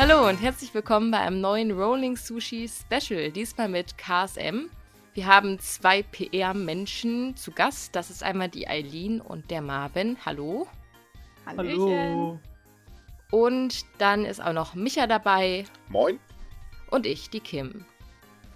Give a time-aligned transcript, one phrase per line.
[0.00, 4.70] Hallo und herzlich willkommen bei einem neuen Rolling Sushi Special, diesmal mit KSM.
[5.12, 7.96] Wir haben zwei PR-Menschen zu Gast.
[7.96, 10.16] Das ist einmal die Eileen und der Marvin.
[10.24, 10.68] Hallo.
[11.44, 12.38] Hallo.
[13.32, 15.64] Und dann ist auch noch Micha dabei.
[15.88, 16.20] Moin.
[16.90, 17.84] Und ich, die Kim.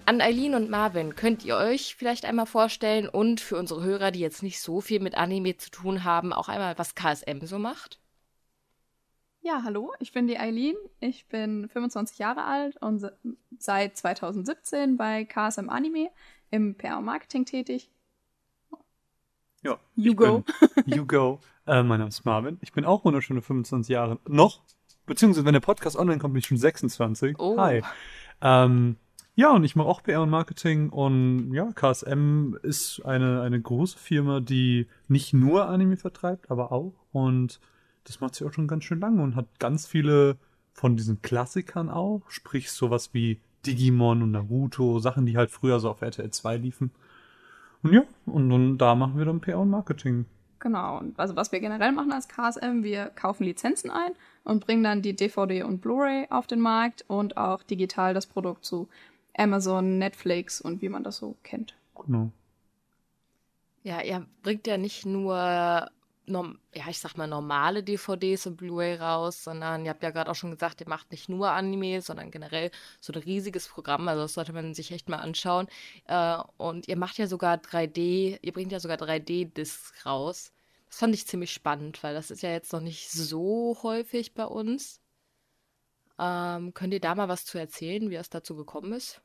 [0.07, 4.21] An Eileen und Marvin könnt ihr euch vielleicht einmal vorstellen und für unsere Hörer, die
[4.21, 7.99] jetzt nicht so viel mit Anime zu tun haben, auch einmal, was KSM so macht?
[9.45, 10.77] Ja, hallo, ich bin die Eileen.
[11.01, 13.11] Ich bin 25 Jahre alt und
[13.59, 16.11] seit 2017 bei KSM Anime
[16.53, 17.91] im PR und Marketing tätig.
[19.65, 19.81] Ja.
[19.97, 20.45] You go.
[20.87, 21.41] you go.
[21.67, 22.59] Äh, mein Name ist Marvin.
[22.61, 24.21] Ich bin auch wunderschöne 25 Jahre.
[24.29, 24.63] Noch.
[25.07, 27.37] Beziehungsweise, wenn der Podcast online kommt, bin ich schon 26.
[27.41, 27.59] Oh.
[27.59, 27.83] Hi.
[28.41, 28.97] Ähm,
[29.35, 33.99] ja, und ich mache auch PR und Marketing und ja, KSM ist eine, eine große
[33.99, 36.95] Firma, die nicht nur Anime vertreibt, aber auch.
[37.11, 37.59] Und
[38.05, 40.37] das macht sie auch schon ganz schön lange und hat ganz viele
[40.73, 45.91] von diesen Klassikern auch, sprich sowas wie Digimon und Naruto, Sachen, die halt früher so
[45.91, 46.91] auf RTL 2 liefen.
[47.83, 50.27] Und ja, und, und da machen wir dann PR und Marketing.
[50.59, 50.99] Genau.
[50.99, 54.13] Und also was wir generell machen als KSM, wir kaufen Lizenzen ein
[54.45, 58.65] und bringen dann die DVD und Blu-ray auf den Markt und auch digital das Produkt
[58.65, 58.89] zu
[59.37, 61.75] Amazon, Netflix und wie man das so kennt.
[62.07, 62.31] Genau.
[63.83, 65.91] Ja, ihr bringt ja nicht nur
[66.27, 70.37] ja, ich sag mal, normale DVDs und Blu-ray raus, sondern ihr habt ja gerade auch
[70.37, 72.71] schon gesagt, ihr macht nicht nur Anime, sondern generell
[73.01, 74.07] so ein riesiges Programm.
[74.09, 75.67] Also das sollte man sich echt mal anschauen.
[76.07, 80.53] Äh, und ihr macht ja sogar 3D, ihr bringt ja sogar 3D-Discs raus.
[80.89, 84.45] Das fand ich ziemlich spannend, weil das ist ja jetzt noch nicht so häufig bei
[84.45, 85.01] uns.
[86.19, 89.21] Ähm, könnt ihr da mal was zu erzählen, wie es dazu gekommen ist?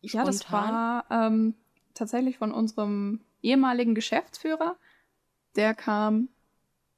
[0.00, 1.54] Ja, das war ähm,
[1.94, 4.76] tatsächlich von unserem ehemaligen Geschäftsführer
[5.56, 6.28] der kam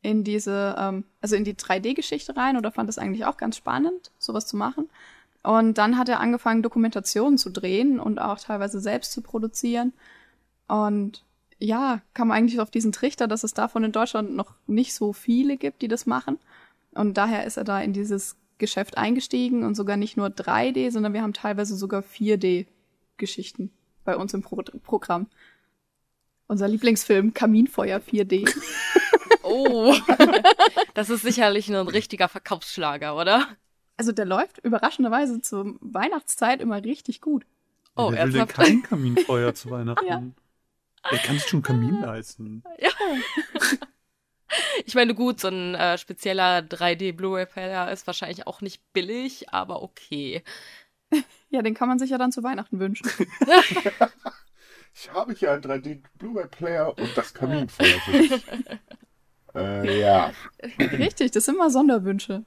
[0.02, 4.10] in diese, ähm, also in die 3D-Geschichte rein oder fand es eigentlich auch ganz spannend,
[4.18, 4.90] sowas zu machen.
[5.42, 9.92] Und dann hat er angefangen, Dokumentationen zu drehen und auch teilweise selbst zu produzieren.
[10.68, 11.24] Und
[11.58, 15.56] ja, kam eigentlich auf diesen Trichter, dass es davon in Deutschland noch nicht so viele
[15.56, 16.38] gibt, die das machen.
[16.92, 21.12] Und daher ist er da in dieses Geschäft eingestiegen und sogar nicht nur 3D, sondern
[21.12, 23.70] wir haben teilweise sogar 4D-Geschichten
[24.04, 25.26] bei uns im Pro Programm.
[26.54, 28.48] Unser Lieblingsfilm Kaminfeuer 4D.
[29.46, 29.94] Oh,
[30.94, 33.46] das ist sicherlich nur ein richtiger Verkaufsschlager, oder?
[33.98, 37.44] Also der läuft überraschenderweise zur Weihnachtszeit immer richtig gut.
[37.94, 40.06] Oh, Wer will denn kein Kaminfeuer zu Weihnachten?
[40.08, 40.22] Ja.
[41.10, 42.62] Wer kann sich schon Kamin leisten?
[42.78, 42.90] Ja.
[44.86, 50.42] Ich meine, gut, so ein äh, spezieller 3D-Blu-ray-Player ist wahrscheinlich auch nicht billig, aber okay.
[51.50, 53.08] Ja, den kann man sich ja dann zu Weihnachten wünschen.
[54.94, 58.44] Ich habe hier einen 3D Blu-ray-Player und das Kaminfeuer für dich.
[59.54, 60.32] äh, ja.
[60.78, 62.44] Richtig, das sind immer Sonderwünsche.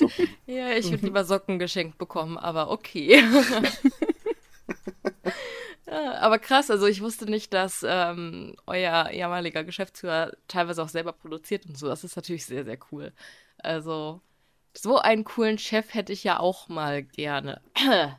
[0.00, 0.28] Okay.
[0.46, 3.22] Ja, ich würde lieber Socken geschenkt bekommen, aber okay.
[5.86, 11.12] ja, aber krass, also ich wusste nicht, dass ähm, euer ehemaliger Geschäftsführer teilweise auch selber
[11.12, 11.88] produziert und so.
[11.88, 13.12] Das ist natürlich sehr, sehr cool.
[13.58, 14.22] Also,
[14.74, 17.60] so einen coolen Chef hätte ich ja auch mal gerne.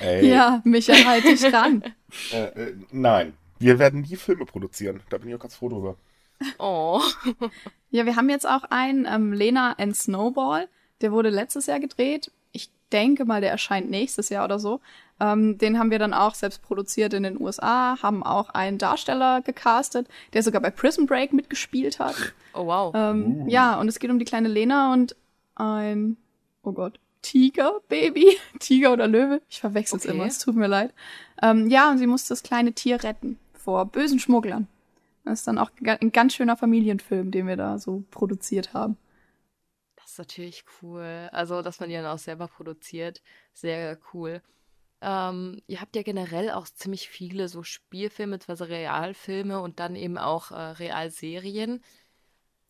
[0.00, 0.28] Ey.
[0.28, 1.82] Ja, Micha, halt dich ran.
[2.32, 5.02] Äh, äh, nein, wir werden nie Filme produzieren.
[5.10, 5.98] Da bin ich auch ganz froh drüber.
[6.58, 7.02] Oh.
[7.90, 10.68] ja, wir haben jetzt auch einen, ähm, Lena and Snowball.
[11.02, 12.32] Der wurde letztes Jahr gedreht.
[12.52, 14.80] Ich denke mal, der erscheint nächstes Jahr oder so.
[15.20, 19.42] Ähm, den haben wir dann auch selbst produziert in den USA, haben auch einen Darsteller
[19.42, 22.16] gecastet, der sogar bei Prison Break mitgespielt hat.
[22.54, 22.94] Oh wow.
[22.94, 23.48] Ähm, uh.
[23.48, 25.16] Ja, und es geht um die kleine Lena und
[25.58, 26.16] ein,
[26.62, 28.36] oh Gott, Tiger, Baby.
[28.58, 29.42] Tiger oder Löwe.
[29.48, 30.14] Ich verwechsel es okay.
[30.14, 30.94] immer, es tut mir leid.
[31.42, 34.68] Ähm, ja, und sie muss das kleine Tier retten vor bösen Schmugglern.
[35.24, 38.96] Das ist dann auch ein ganz schöner Familienfilm, den wir da so produziert haben.
[39.96, 41.28] Das ist natürlich cool.
[41.32, 43.20] Also, dass man die dann auch selber produziert.
[43.52, 44.40] Sehr cool.
[45.00, 50.18] Ähm, ihr habt ja generell auch ziemlich viele so Spielfilme, also Realfilme und dann eben
[50.18, 51.82] auch äh, Realserien.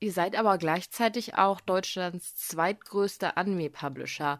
[0.01, 4.39] Ihr seid aber gleichzeitig auch Deutschlands zweitgrößter Anime-Publisher.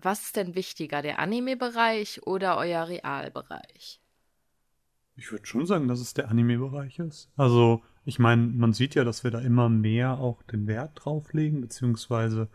[0.00, 4.00] Was ist denn wichtiger, der Anime-Bereich oder euer Realbereich?
[5.16, 7.28] Ich würde schon sagen, dass es der Anime-Bereich ist.
[7.36, 11.60] Also, ich meine, man sieht ja, dass wir da immer mehr auch den Wert drauflegen,
[11.60, 12.48] beziehungsweise,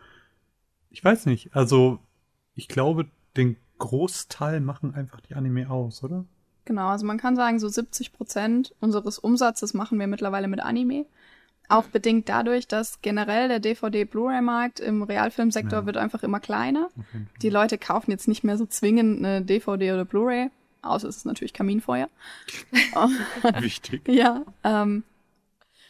[0.90, 2.00] ich weiß nicht, also,
[2.54, 6.24] ich glaube, den Großteil machen einfach die Anime aus, oder?
[6.64, 11.06] Genau, also man kann sagen, so 70 Prozent unseres Umsatzes machen wir mittlerweile mit Anime.
[11.68, 15.86] Auch bedingt dadurch, dass generell der DVD-Blu-ray-Markt im Realfilmsektor ja.
[15.86, 16.90] wird einfach immer kleiner.
[17.40, 20.50] Die Leute kaufen jetzt nicht mehr so zwingend eine DVD oder Blu-ray,
[20.82, 22.10] außer es ist natürlich Kaminfeuer.
[23.60, 24.06] Wichtig.
[24.08, 24.44] ja.
[24.62, 25.04] Ähm,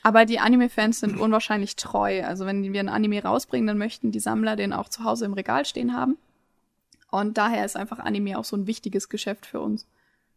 [0.05, 2.23] Aber die Anime-Fans sind unwahrscheinlich treu.
[2.25, 5.32] Also wenn wir ein Anime rausbringen, dann möchten die Sammler den auch zu Hause im
[5.32, 6.19] Regal stehen haben.
[7.11, 9.88] Und daher ist einfach Anime auch so ein wichtiges Geschäft für uns.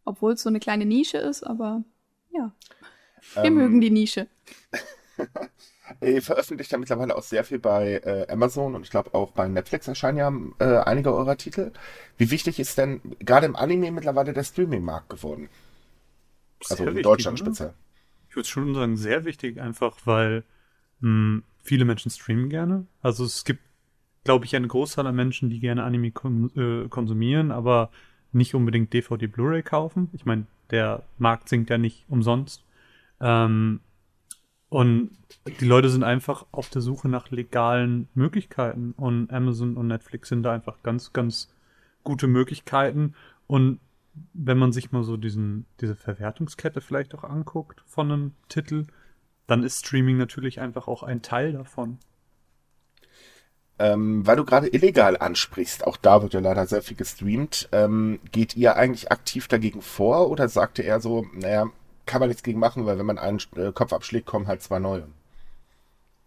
[0.03, 1.83] Obwohl es so eine kleine Nische ist, aber
[2.31, 2.51] ja.
[3.35, 4.27] Wir ähm, mögen die Nische.
[6.01, 9.47] Ihr veröffentlicht ja mittlerweile auch sehr viel bei äh, Amazon und ich glaube auch bei
[9.47, 11.71] Netflix erscheinen ja äh, einige eurer Titel.
[12.17, 15.49] Wie wichtig ist denn gerade im Anime mittlerweile der Streaming-Markt geworden?
[16.69, 17.73] Also sehr in Deutschland wichtig, speziell.
[18.29, 20.43] Ich würde schon sagen, sehr wichtig, einfach weil
[20.99, 22.85] mh, hm, viele Menschen streamen gerne.
[23.01, 23.61] Also es gibt,
[24.23, 27.91] glaube ich, eine Großzahl an Menschen, die gerne Anime kon äh, konsumieren, aber
[28.31, 30.09] nicht unbedingt DVD Blu-ray kaufen.
[30.13, 32.63] Ich meine, der Markt sinkt ja nicht umsonst.
[33.19, 33.79] Ähm,
[34.69, 35.11] und
[35.59, 38.93] die Leute sind einfach auf der Suche nach legalen Möglichkeiten.
[38.97, 41.49] Und Amazon und Netflix sind da einfach ganz, ganz
[42.03, 43.15] gute Möglichkeiten.
[43.47, 43.79] Und
[44.33, 48.87] wenn man sich mal so diesen, diese Verwertungskette vielleicht auch anguckt von einem Titel,
[49.45, 51.99] dann ist Streaming natürlich einfach auch ein Teil davon.
[53.79, 57.69] Ähm, weil du gerade illegal ansprichst, auch da wird ja leider sehr viel gestreamt.
[57.71, 61.67] Ähm, geht ihr eigentlich aktiv dagegen vor oder sagte er so, naja,
[62.07, 64.79] kann man nichts gegen machen, weil wenn man einen äh, Kopf abschlägt, kommen halt zwei
[64.79, 65.07] neue.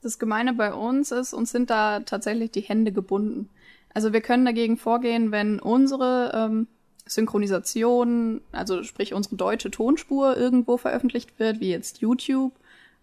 [0.03, 3.51] Das Gemeine bei uns ist, uns sind da tatsächlich die Hände gebunden.
[3.93, 6.69] Also wir können dagegen vorgehen, wenn unsere ähm,
[7.07, 12.53] Synchronisation, also sprich unsere deutsche Tonspur irgendwo veröffentlicht wird, wie jetzt YouTube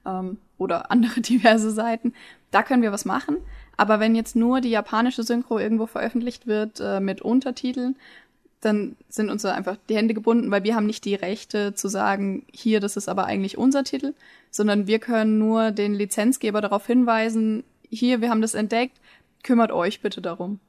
[0.05, 2.13] ähm, oder andere diverse Seiten,
[2.51, 3.37] da können wir was machen.
[3.75, 7.95] Aber wenn jetzt nur die japanische Synchro irgendwo veröffentlicht wird äh, mit Untertiteln,
[8.61, 11.87] dann sind uns da einfach die Hände gebunden, weil wir haben nicht die Rechte zu
[11.87, 14.13] sagen, hier, das ist aber eigentlich unser Titel,
[14.49, 18.99] sondern wir können nur den Lizenzgeber darauf hinweisen, hier, wir haben das entdeckt,
[19.43, 20.59] kümmert euch bitte darum.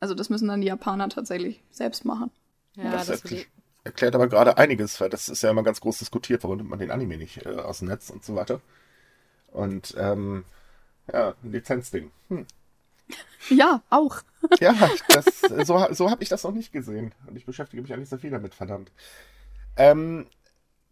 [0.00, 2.30] Also das müssen dann die Japaner tatsächlich selbst machen.
[2.74, 3.46] Ja, das, das erklärt,
[3.84, 6.78] erklärt aber gerade einiges, weil das ist ja immer ganz groß diskutiert, warum nimmt man
[6.78, 8.60] den Anime nicht äh, aus dem Netz und so weiter.
[9.52, 10.44] Und ähm,
[11.10, 12.10] ja, ein Lizenzding.
[12.28, 12.46] Hm.
[13.48, 14.22] Ja, auch.
[14.60, 14.74] ja,
[15.08, 17.14] das, so, so habe ich das noch nicht gesehen.
[17.28, 18.90] Und ich beschäftige mich eigentlich so viel damit, verdammt.
[19.76, 20.26] Ähm,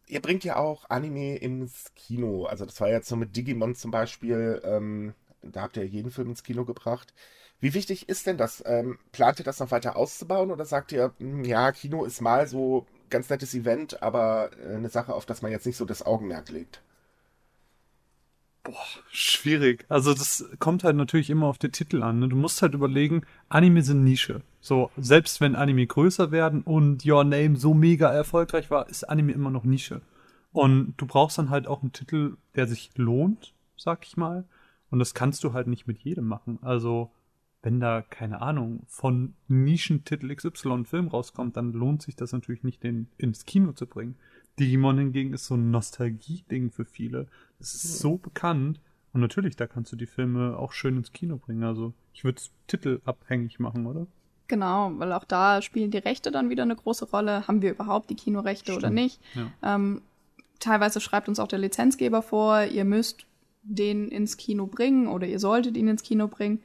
[0.07, 2.45] ihr bringt ja auch Anime ins Kino.
[2.45, 4.63] Also das war jetzt so mit Digimon zum Beispiel.
[4.65, 7.13] Ähm, da habt ihr jeden Film ins Kino gebracht.
[7.61, 8.63] Wie wichtig ist denn das?
[8.67, 12.21] Ähm, plant ihr das noch weiter auszubauen oder sagt ihr, mh, hm, ja, Kino ist
[12.21, 15.85] mal so ganz nettes Event, aber äh, eine Sache, auf das man jetzt nicht so
[15.85, 16.83] das Augenmerk legt?
[18.65, 19.85] Boah, schwierig.
[19.91, 22.19] Also das kommt halt natürlich immer auf den Titel an.
[22.19, 22.29] Ne?
[22.29, 24.41] Du musst halt überlegen, Anime sind Nische.
[24.61, 29.33] So, selbst wenn Anime größer werden und Your Name so mega erfolgreich war, ist Anime
[29.33, 30.01] immer noch Nische.
[30.53, 34.45] Und du brauchst dann halt auch einen Titel, der sich lohnt, sag ich mal.
[34.91, 36.59] Und das kannst du halt nicht mit jedem machen.
[36.63, 37.11] Also,
[37.63, 42.63] wenn da, keine Ahnung, von Nischentitel XY ein Film rauskommt, dann lohnt sich das natürlich
[42.63, 44.17] nicht, den ins Kino zu bringen.
[44.59, 47.27] Digimon hingegen ist so ein Nostalgie-Ding für viele.
[47.59, 48.81] Es ist so bekannt.
[49.13, 51.63] Und natürlich, da kannst du die Filme auch schön ins Kino bringen.
[51.63, 54.07] Also ich würde es titelabhängig machen, oder?
[54.49, 57.47] Genau, weil auch da spielen die Rechte dann wieder eine große Rolle.
[57.47, 58.79] Haben wir überhaupt die Kinorechte Stimmt.
[58.79, 59.21] oder nicht?
[59.35, 59.75] Ja.
[59.75, 60.03] Ähm,
[60.59, 63.27] teilweise schreibt uns auch der Lizenzgeber vor, ihr müsst
[63.63, 66.61] den ins Kino bringen oder ihr solltet ihn ins Kino bringen.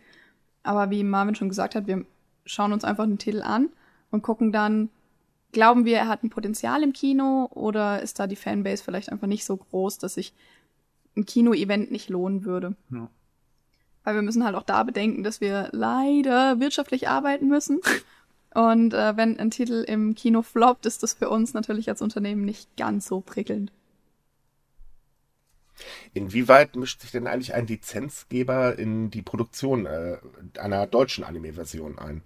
[0.64, 2.06] Aber wie Marvin schon gesagt hat, wir
[2.46, 3.70] schauen uns einfach den Titel an
[4.12, 4.90] und gucken dann,
[5.52, 9.28] glauben wir, er hat ein Potenzial im Kino oder ist da die Fanbase vielleicht einfach
[9.28, 10.34] nicht so groß, dass sich
[11.20, 12.76] ein Kino-Event nicht lohnen würde?
[12.92, 13.10] Ja.
[14.04, 17.82] Weil wir müssen halt auch da bedenken, dass wir leider wirtschaftlich arbeiten müssen.
[18.54, 22.46] Und äh, wenn ein Titel im Kino floppt, ist das für uns natürlich als Unternehmen
[22.46, 23.72] nicht ganz so prickelnd.
[26.14, 30.18] Inwieweit mischt sich denn eigentlich ein Lizenzgeber in die Produktion äh,
[30.58, 32.24] einer deutschen Anime-Version ein?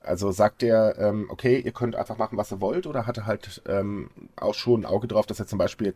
[0.00, 3.26] Also sagt der, ähm, okay, ihr könnt einfach machen, was ihr wollt, oder hat er
[3.26, 5.92] halt ähm, auch schon ein Auge drauf, dass ihr zum Beispiel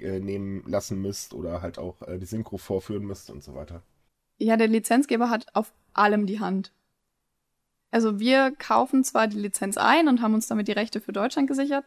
[0.00, 3.82] Cover abnehmen lassen müsst oder halt auch äh, die Synchro vorführen müsst und so weiter?
[4.38, 6.72] Ja, der Lizenzgeber hat auf allem die Hand.
[7.90, 11.48] Also wir kaufen zwar die Lizenz ein und haben uns damit die Rechte für Deutschland
[11.48, 11.84] gesichert,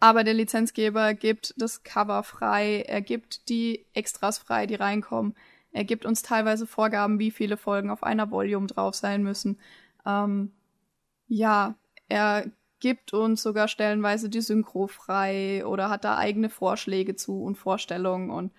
[0.00, 5.34] aber der Lizenzgeber gibt das Cover frei, er gibt die Extras frei, die reinkommen.
[5.72, 9.58] Er gibt uns teilweise Vorgaben, wie viele Folgen auf einer Volume drauf sein müssen.
[10.06, 10.52] Ähm,
[11.26, 11.74] ja,
[12.08, 12.46] er
[12.80, 18.30] gibt uns sogar stellenweise die Synchro frei oder hat da eigene Vorschläge zu und Vorstellungen
[18.30, 18.52] und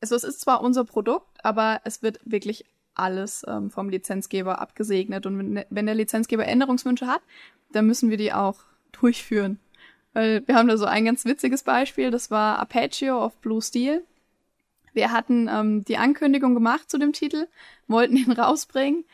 [0.00, 5.26] also es ist zwar unser Produkt, aber es wird wirklich alles ähm, vom Lizenzgeber abgesegnet
[5.26, 7.22] und wenn, wenn der Lizenzgeber Änderungswünsche hat,
[7.72, 8.60] dann müssen wir die auch
[8.92, 9.58] durchführen.
[10.12, 14.02] Weil wir haben da so ein ganz witziges Beispiel, das war Apache of Blue Steel.
[14.94, 17.48] Wir hatten ähm, die Ankündigung gemacht zu dem Titel,
[17.86, 19.04] wollten ihn rausbringen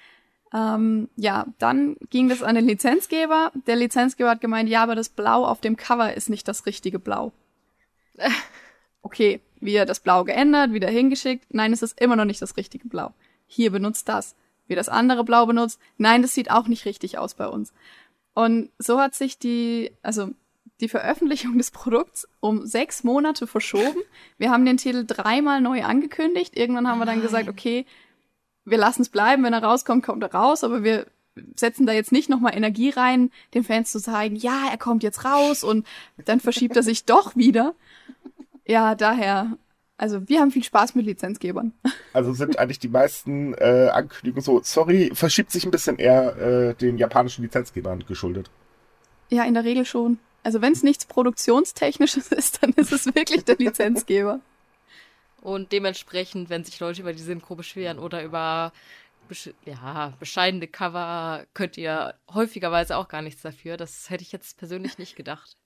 [0.52, 3.52] ähm, ja, dann ging das an den Lizenzgeber.
[3.66, 6.98] Der Lizenzgeber hat gemeint, ja, aber das Blau auf dem Cover ist nicht das richtige
[6.98, 7.32] Blau.
[9.04, 11.46] Okay, Wir das Blau geändert, wieder hingeschickt.
[11.52, 13.12] Nein, es ist immer noch nicht das richtige Blau.
[13.48, 14.36] Hier benutzt das.
[14.68, 15.80] Wir das andere Blau benutzt.
[15.98, 17.72] Nein, das sieht auch nicht richtig aus bei uns.
[18.32, 20.30] Und so hat sich die, also
[20.80, 24.00] die Veröffentlichung des Produkts um sechs Monate verschoben.
[24.38, 26.56] Wir haben den Titel dreimal neu angekündigt.
[26.56, 27.86] Irgendwann haben wir dann gesagt, okay,
[28.64, 29.44] wir lassen es bleiben.
[29.44, 30.64] Wenn er rauskommt, kommt er raus.
[30.64, 31.06] Aber wir
[31.56, 35.24] setzen da jetzt nicht nochmal Energie rein, den Fans zu zeigen, ja, er kommt jetzt
[35.24, 35.86] raus und
[36.24, 37.74] dann verschiebt er sich doch wieder.
[38.66, 39.56] Ja, daher,
[39.96, 41.72] also wir haben viel Spaß mit Lizenzgebern.
[42.14, 46.74] Also sind eigentlich die meisten äh, Ankündigungen so, sorry, verschiebt sich ein bisschen eher äh,
[46.74, 48.50] den japanischen Lizenzgebern geschuldet.
[49.30, 50.18] Ja, in der Regel schon.
[50.42, 54.40] Also wenn es nichts Produktionstechnisches ist, dann ist es wirklich der Lizenzgeber.
[55.42, 58.72] Und dementsprechend, wenn sich Leute über die Synchro beschweren oder über
[59.64, 63.76] ja, bescheidene Cover, könnt ihr häufigerweise auch gar nichts dafür.
[63.76, 65.56] Das hätte ich jetzt persönlich nicht gedacht.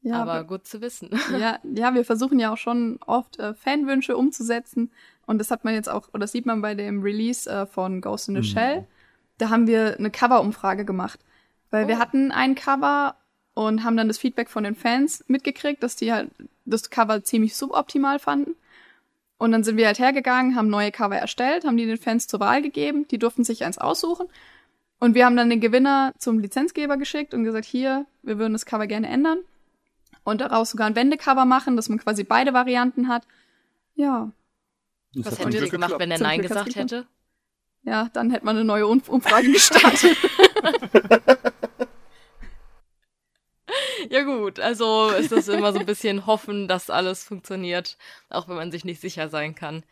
[0.00, 1.10] Ja, aber, aber gut zu wissen.
[1.38, 4.90] Ja, ja, wir versuchen ja auch schon oft äh, Fanwünsche umzusetzen.
[5.26, 8.00] Und das hat man jetzt auch, oder das sieht man bei dem Release äh, von
[8.00, 8.44] Ghost in the mhm.
[8.44, 8.86] Shell.
[9.38, 11.20] Da haben wir eine Cover-Umfrage gemacht.
[11.70, 11.88] Weil oh.
[11.88, 13.16] wir hatten ein Cover
[13.54, 16.30] und haben dann das Feedback von den Fans mitgekriegt, dass die halt
[16.66, 18.54] das Cover ziemlich suboptimal fanden.
[19.38, 22.40] Und dann sind wir halt hergegangen, haben neue Cover erstellt, haben die den Fans zur
[22.40, 24.26] Wahl gegeben, die durften sich eins aussuchen.
[24.98, 28.64] Und wir haben dann den Gewinner zum Lizenzgeber geschickt und gesagt, hier, wir würden das
[28.64, 29.38] Cover gerne ändern.
[30.24, 33.24] Und daraus sogar ein Wendecover machen, dass man quasi beide Varianten hat.
[33.94, 34.30] Ja.
[35.14, 37.06] Das Was hättet ihr gemacht, wenn er Nein gesagt hätte?
[37.82, 40.16] Ja, dann hätte man eine neue Umfrage gestartet.
[44.10, 47.98] ja gut, also ist das immer so ein bisschen hoffen, dass alles funktioniert,
[48.28, 49.84] auch wenn man sich nicht sicher sein kann.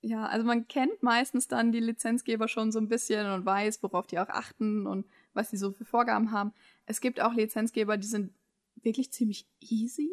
[0.00, 4.06] Ja, also man kennt meistens dann die Lizenzgeber schon so ein bisschen und weiß, worauf
[4.06, 6.52] die auch achten und was sie so für Vorgaben haben.
[6.86, 8.32] Es gibt auch Lizenzgeber, die sind
[8.76, 10.10] wirklich ziemlich easy.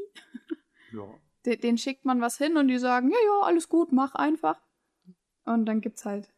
[0.91, 1.07] Ja.
[1.45, 4.59] Den, den schickt man was hin und die sagen, ja, ja, alles gut, mach einfach.
[5.43, 6.31] Und dann gibt's halt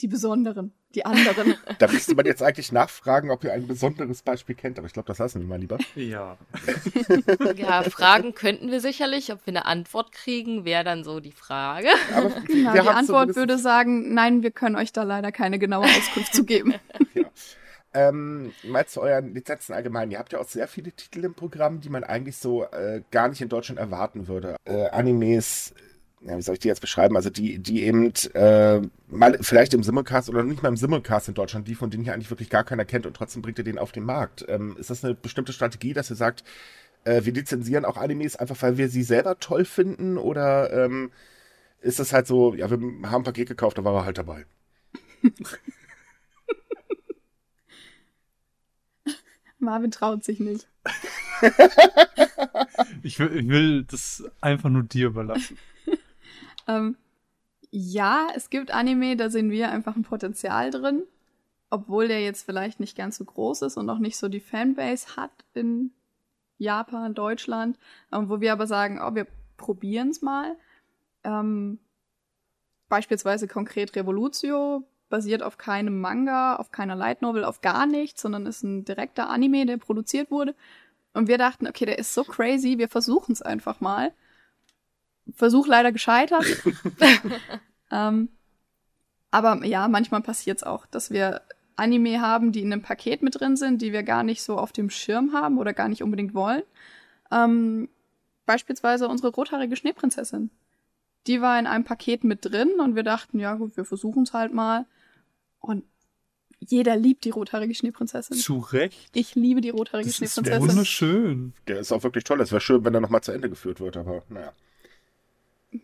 [0.00, 1.54] die Besonderen die anderen.
[1.78, 5.06] Da müsste man jetzt eigentlich nachfragen, ob ihr ein besonderes Beispiel kennt, aber ich glaube,
[5.06, 5.78] das lassen wir mal lieber.
[5.94, 6.38] Ja.
[7.56, 9.32] ja, Fragen könnten wir sicherlich.
[9.32, 11.88] Ob wir eine Antwort kriegen, wäre dann so die Frage.
[12.14, 16.34] Aber ja, die Antwort würde sagen, nein, wir können euch da leider keine genaue Auskunft
[16.34, 16.74] zu geben.
[17.14, 17.24] ja.
[17.96, 20.10] Ähm, mal zu euren Lizenzen allgemein.
[20.10, 23.28] Ihr habt ja auch sehr viele Titel im Programm, die man eigentlich so äh, gar
[23.28, 24.56] nicht in Deutschland erwarten würde.
[24.64, 25.74] Äh, Animes,
[26.26, 27.16] ja, wie soll ich die jetzt beschreiben?
[27.16, 31.34] Also die, die eben äh, mal vielleicht im Simulcast oder nicht mal im Simulcast in
[31.34, 33.78] Deutschland, die von denen hier eigentlich wirklich gar keiner kennt und trotzdem bringt ihr den
[33.78, 34.44] auf den Markt.
[34.48, 36.42] Ähm, ist das eine bestimmte Strategie, dass ihr sagt,
[37.04, 40.16] äh, wir lizenzieren auch Animes einfach, weil wir sie selber toll finden?
[40.16, 41.12] Oder ähm,
[41.80, 44.46] ist das halt so, ja, wir haben ein Paket gekauft, da war er halt dabei?
[49.58, 50.68] Marvin traut sich nicht.
[53.02, 55.58] ich, will, ich will das einfach nur dir überlassen.
[56.66, 56.96] Ähm,
[57.70, 61.02] ja, es gibt Anime, da sehen wir einfach ein Potenzial drin,
[61.70, 65.16] obwohl der jetzt vielleicht nicht ganz so groß ist und auch nicht so die Fanbase
[65.16, 65.92] hat in
[66.58, 67.78] Japan, Deutschland,
[68.12, 70.56] ähm, wo wir aber sagen, oh, wir probieren es mal.
[71.24, 71.78] Ähm,
[72.88, 78.46] beispielsweise konkret Revolutio basiert auf keinem Manga, auf keiner Light Novel, auf gar nichts, sondern
[78.46, 80.54] ist ein direkter Anime, der produziert wurde.
[81.12, 84.12] Und wir dachten, okay, der ist so crazy, wir versuchen es einfach mal.
[85.32, 86.44] Versuch leider gescheitert.
[87.90, 88.28] ähm,
[89.30, 91.42] aber ja, manchmal passiert es auch, dass wir
[91.76, 94.72] Anime haben, die in einem Paket mit drin sind, die wir gar nicht so auf
[94.72, 96.62] dem Schirm haben oder gar nicht unbedingt wollen.
[97.32, 97.88] Ähm,
[98.46, 100.50] beispielsweise unsere rothaarige Schneeprinzessin.
[101.26, 104.34] Die war in einem Paket mit drin und wir dachten, ja gut, wir versuchen es
[104.34, 104.86] halt mal.
[105.58, 105.84] Und
[106.60, 108.36] jeder liebt die rothaarige Schneeprinzessin.
[108.36, 109.16] Zu Recht.
[109.16, 110.62] Ich liebe die rothaarige das Schneeprinzessin.
[110.62, 111.54] Ist wunderschön.
[111.66, 112.40] Der ist auch wirklich toll.
[112.40, 114.52] Es wäre schön, wenn er nochmal zu Ende geführt wird, aber naja.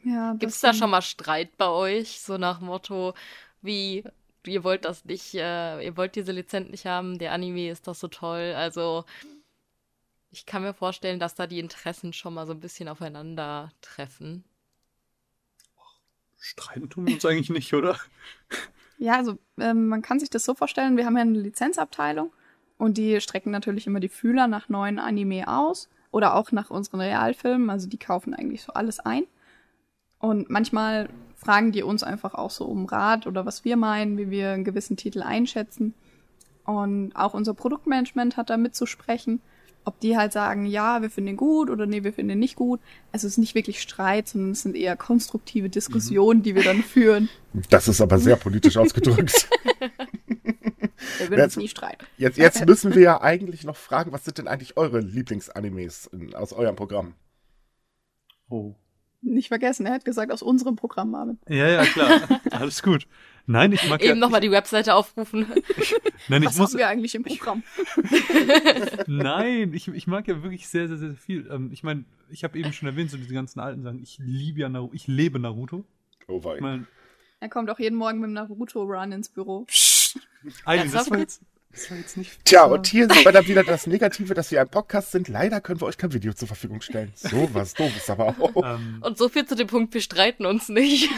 [0.04, 2.20] Ja, Gibt es da schon mal Streit bei euch?
[2.20, 3.14] So nach Motto,
[3.60, 4.04] wie,
[4.46, 7.94] ihr wollt das nicht, äh, ihr wollt diese Lizenz nicht haben, der Anime ist doch
[7.94, 8.54] so toll.
[8.56, 9.04] Also,
[10.30, 14.44] ich kann mir vorstellen, dass da die Interessen schon mal so ein bisschen aufeinandertreffen.
[16.38, 17.98] Streiten tun wir uns eigentlich nicht, oder?
[19.02, 22.34] Ja, also ähm, man kann sich das so vorstellen, wir haben ja eine Lizenzabteilung
[22.76, 27.00] und die strecken natürlich immer die Fühler nach neuen Anime aus oder auch nach unseren
[27.00, 29.24] Realfilmen, also die kaufen eigentlich so alles ein.
[30.20, 34.30] Und manchmal fragen die uns einfach auch so um Rat oder was wir meinen, wie
[34.30, 35.94] wir einen gewissen Titel einschätzen.
[36.64, 39.40] Und auch unser Produktmanagement hat da mitzusprechen,
[39.84, 42.56] ob die halt sagen, ja, wir finden ihn gut oder nee, wir finden ihn nicht
[42.56, 42.80] gut.
[43.12, 46.42] Also es ist nicht wirklich Streit, sondern es sind eher konstruktive Diskussionen, mhm.
[46.44, 47.30] die wir dann führen.
[47.70, 49.48] Das ist aber sehr politisch ausgedrückt.
[51.18, 52.04] wir würden uns nie streiten.
[52.18, 56.52] Jetzt, jetzt müssen wir ja eigentlich noch fragen, was sind denn eigentlich eure Lieblingsanimes aus
[56.52, 57.14] eurem Programm?
[58.50, 58.74] Oh.
[59.22, 61.38] Nicht vergessen, er hat gesagt, aus unserem Programm, Marvin.
[61.48, 62.40] Ja, ja, klar.
[62.50, 63.06] Alles gut.
[63.46, 65.46] Nein, ich mag Eben ja, nochmal die Webseite aufrufen.
[66.28, 67.62] Nein, ich Was muss, haben wir eigentlich im Programm?
[69.06, 71.48] Nein, ich, ich mag ja wirklich sehr, sehr, sehr viel.
[71.50, 74.02] Ähm, ich meine, ich habe eben schon erwähnt, so diese ganzen alten Sachen.
[74.02, 74.94] Ich liebe ja Naruto.
[74.94, 75.84] Ich lebe Naruto.
[76.28, 76.56] Oh wei.
[76.56, 76.86] Ich mein,
[77.40, 79.66] Er kommt auch jeden Morgen mit dem Naruto-Run ins Büro.
[80.64, 81.42] War jetzt, das war jetzt.
[81.72, 81.96] Tja,
[82.44, 85.28] das war- und hier sieht man dann wieder das Negative, dass wir ein Podcast sind.
[85.28, 87.12] Leider können wir euch kein Video zur Verfügung stellen.
[87.14, 88.50] So was doofes aber auch.
[88.64, 91.08] Ähm, Und so viel zu dem Punkt, wir streiten uns nicht.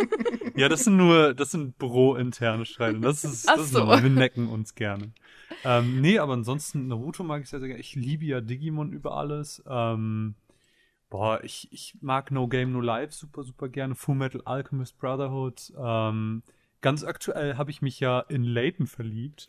[0.56, 3.00] ja, das sind nur, das sind Büro-interne Streite.
[3.00, 3.78] Das ist, Ach das ist so.
[3.80, 4.02] normal.
[4.02, 5.12] Wir necken uns gerne.
[5.64, 7.80] Ähm, nee, aber ansonsten, Naruto mag ich sehr, sehr gerne.
[7.80, 9.62] Ich liebe ja Digimon über alles.
[9.68, 10.34] Ähm,
[11.08, 13.94] boah, ich, ich mag No Game No Life super, super gerne.
[13.94, 15.72] Full Metal Alchemist Brotherhood.
[15.78, 16.42] Ähm,
[16.80, 19.48] ganz aktuell habe ich mich ja in Layton verliebt.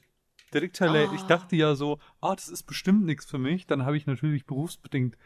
[0.54, 1.16] Detektor Layton.
[1.16, 1.28] Ich Ah.
[1.28, 3.66] dachte ja so, ah, das ist bestimmt nichts für mich.
[3.68, 5.18] Dann habe ich natürlich berufsbedingt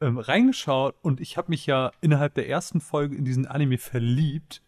[0.00, 4.62] ähm, reingeschaut und ich habe mich ja innerhalb der ersten Folge in diesen Anime verliebt.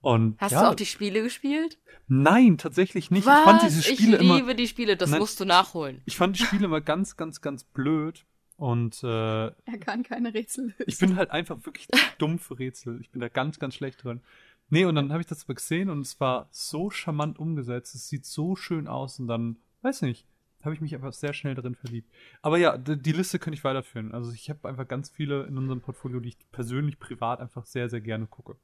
[0.00, 1.78] Und Hast ja, du auch die Spiele gespielt?
[2.06, 3.26] Nein, tatsächlich nicht.
[3.26, 3.38] Was?
[3.38, 4.36] Ich fand diese Spiele ich immer.
[4.36, 5.18] liebe die Spiele, das Nein.
[5.20, 6.00] musst du nachholen.
[6.04, 8.24] Ich fand die Spiele immer ganz, ganz, ganz blöd.
[8.56, 10.84] Und äh, Er kann keine Rätsel lösen.
[10.86, 13.00] ich bin halt einfach wirklich dumm für Rätsel.
[13.00, 14.20] Ich bin da ganz, ganz schlecht drin.
[14.68, 17.94] Nee, und dann habe ich das aber gesehen und es war so charmant umgesetzt.
[17.94, 20.26] Es sieht so schön aus und dann, weiß nicht,
[20.62, 22.10] habe ich mich einfach sehr schnell darin verliebt.
[22.42, 24.12] Aber ja, die, die Liste könnte ich weiterführen.
[24.12, 27.88] Also ich habe einfach ganz viele in unserem Portfolio, die ich persönlich privat einfach sehr,
[27.88, 28.56] sehr gerne gucke.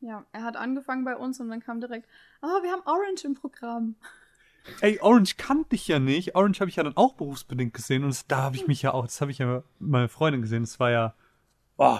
[0.00, 2.06] Ja, er hat angefangen bei uns und dann kam direkt,
[2.42, 3.96] oh, wir haben Orange im Programm.
[4.80, 6.36] Ey, Orange kannte ich ja nicht.
[6.36, 8.92] Orange habe ich ja dann auch berufsbedingt gesehen und das, da habe ich mich ja
[8.92, 10.62] auch, das habe ich ja mit meiner Freundin gesehen.
[10.62, 11.14] Das war ja,
[11.78, 11.98] oh,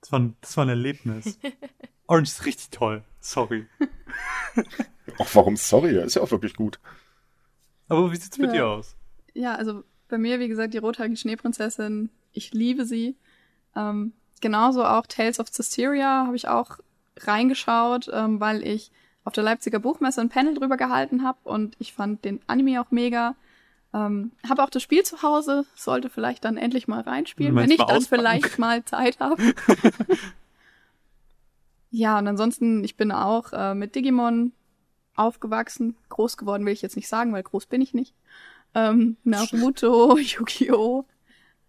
[0.00, 1.38] das war, ein- das war ein Erlebnis.
[2.08, 3.04] Orange ist richtig toll.
[3.20, 3.66] Sorry.
[5.18, 5.56] Ach, warum?
[5.56, 6.80] Sorry, ist ja auch wirklich gut.
[7.88, 8.56] Aber wie sieht's mit Ja.
[8.56, 8.96] dir aus?
[9.34, 13.16] Ja, also bei mir, wie gesagt, die rothaarige Schneeprinzessin, ich liebe sie.
[13.76, 16.78] Ähm, genauso auch Tales of Cesteria habe ich auch
[17.18, 18.90] reingeschaut, ähm, weil ich
[19.24, 22.90] auf der Leipziger Buchmesse ein Panel drüber gehalten habe und ich fand den Anime auch
[22.90, 23.34] mega.
[23.92, 27.78] Ähm, habe auch das Spiel zu Hause, sollte vielleicht dann endlich mal reinspielen, wenn ich
[27.78, 28.22] dann auspacken?
[28.22, 29.42] vielleicht mal Zeit habe.
[31.90, 34.52] Ja, und ansonsten, ich bin auch äh, mit Digimon
[35.16, 35.96] aufgewachsen.
[36.08, 38.14] Groß geworden will ich jetzt nicht sagen, weil groß bin ich nicht.
[38.74, 41.04] Ähm, Naruto, Yu-Gi-Oh!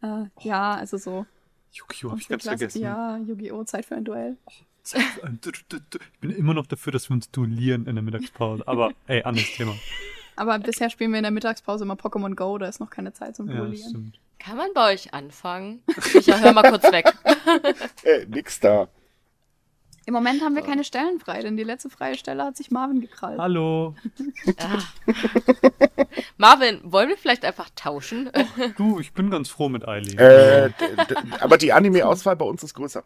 [0.01, 1.25] Äh, ja, also so.
[1.71, 2.11] Yu-Gi-Oh!
[2.11, 2.81] hab ich ganz vergessen.
[2.81, 3.63] Ja, Yu-Gi-Oh!
[3.63, 4.37] Zeit für ein Duell.
[4.83, 8.67] Ich bin immer noch dafür, dass wir uns duellieren in der Mittagspause.
[8.67, 9.75] Aber ey, anderes Thema.
[10.35, 13.35] Aber bisher spielen wir in der Mittagspause immer Pokémon Go, da ist noch keine Zeit
[13.35, 13.89] zum Ja, Duellieren.
[13.89, 14.19] stimmt.
[14.39, 15.83] Kann man bei euch anfangen?
[16.13, 17.13] Micha, hör mal kurz weg.
[18.03, 18.87] Äh, nix da.
[20.09, 22.99] Im Moment haben wir keine Stellen frei, denn die letzte freie Stelle hat sich Marvin
[22.99, 23.37] gekrallt.
[23.37, 23.93] Hallo.
[24.57, 24.79] Ah.
[26.37, 28.31] Marvin, wollen wir vielleicht einfach tauschen?
[28.77, 30.17] Du, ich bin ganz froh mit Eileen.
[30.17, 30.71] Äh,
[31.39, 33.03] aber die Anime-Auswahl bei uns ist größer.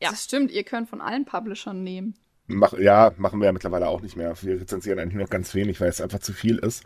[0.00, 0.08] Ja.
[0.08, 2.14] Das stimmt, ihr könnt von allen Publishern nehmen.
[2.46, 4.32] Mach, ja, machen wir ja mittlerweile auch nicht mehr.
[4.40, 6.84] Wir rezensieren eigentlich noch ganz wenig, weil es einfach zu viel ist.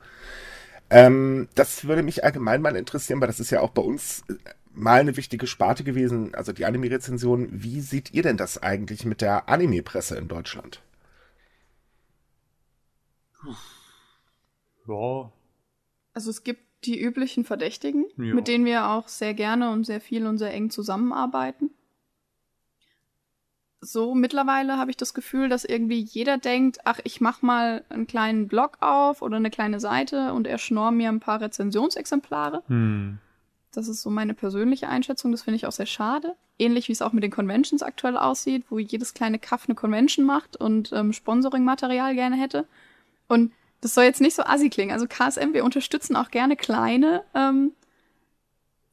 [0.91, 4.35] Ähm, das würde mich allgemein mal interessieren, weil das ist ja auch bei uns äh,
[4.75, 7.49] mal eine wichtige Sparte gewesen, also die Anime-Rezension.
[7.51, 10.83] Wie seht ihr denn das eigentlich mit der Anime-Presse in Deutschland?
[14.87, 15.33] Ja,
[16.15, 18.35] Also es gibt die üblichen Verdächtigen, Ja.
[18.35, 21.71] mit denen wir auch sehr gerne und sehr viel und sehr eng zusammenarbeiten.
[23.81, 28.07] So mittlerweile habe ich das Gefühl, dass irgendwie jeder denkt, ach, ich mach mal einen
[28.07, 32.63] kleinen Blog auf oder eine kleine Seite und erschnorr mir ein paar Rezensionsexemplare.
[32.67, 33.19] hm.
[33.77, 35.33] Das ist so meine persönliche Einschätzung.
[35.33, 36.37] Das finde ich auch sehr schade.
[36.59, 40.25] Ähnlich wie es auch mit den Conventions aktuell aussieht, wo jedes kleine Kaff eine Convention
[40.25, 42.67] macht und ähm, Sponsoring-Material gerne hätte.
[43.29, 44.93] Und das soll jetzt nicht so assi klingen.
[44.93, 47.73] Also KSM, wir unterstützen auch gerne kleine ähm,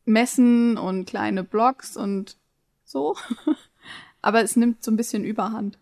[0.06, 2.38] Messen und kleine Blogs und
[2.84, 3.15] so.
[4.22, 5.78] Aber es nimmt so ein bisschen Überhand.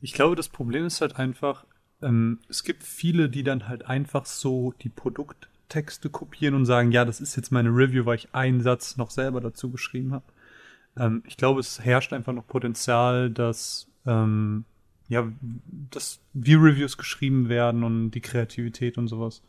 [0.00, 1.66] Ich glaube, das Problem ist halt einfach,
[2.02, 4.88] ähm, es gibt viele, die dann halt einfach so die
[5.66, 9.10] Produkttexte kopieren und sagen, ja, das ist jetzt meine Review, weil ich einen Satz noch
[9.10, 10.24] selber dazu geschrieben habe.
[10.96, 14.64] Ähm, ich glaube, es herrscht einfach noch Potenzial, dass ähm,
[15.08, 15.30] ja,
[15.90, 19.42] dass View-Reviews geschrieben werden und die Kreativität und sowas.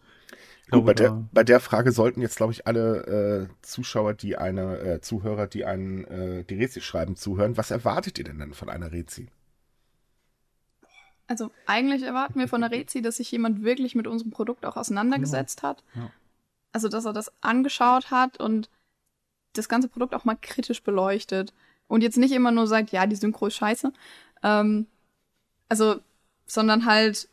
[0.65, 4.37] Ich Gut, bei, der, bei der Frage sollten jetzt, glaube ich, alle äh, Zuschauer, die
[4.37, 7.57] eine, äh, Zuhörer, die einen äh, die Rezi schreiben, zuhören.
[7.57, 9.29] Was erwartet ihr denn dann von einer Rezi?
[11.27, 14.77] Also eigentlich erwarten wir von der Rezi, dass sich jemand wirklich mit unserem Produkt auch
[14.77, 15.83] auseinandergesetzt hat.
[15.93, 16.09] Ja.
[16.71, 18.69] Also dass er das angeschaut hat und
[19.53, 21.53] das ganze Produkt auch mal kritisch beleuchtet.
[21.87, 23.91] Und jetzt nicht immer nur sagt, ja, die Synchro ist scheiße.
[24.43, 24.87] Ähm,
[25.69, 25.99] also,
[26.45, 27.29] sondern halt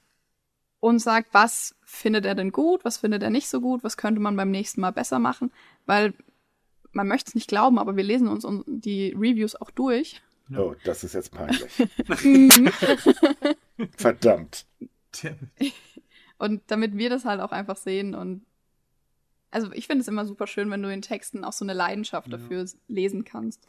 [0.81, 4.21] uns sagt, was findet er denn gut, was findet er nicht so gut, was könnte
[4.21, 5.51] man beim nächsten Mal besser machen.
[5.87, 6.15] Weil
[6.93, 10.23] man möchte es nicht glauben, aber wir lesen uns die Reviews auch durch.
[10.57, 11.73] Oh, das ist jetzt peinlich.
[13.97, 14.67] Verdammt.
[16.39, 18.45] Und damit wir das halt auch einfach sehen und
[19.51, 22.27] also ich finde es immer super schön, wenn du in Texten auch so eine Leidenschaft
[22.27, 22.37] ja.
[22.37, 23.65] dafür lesen kannst.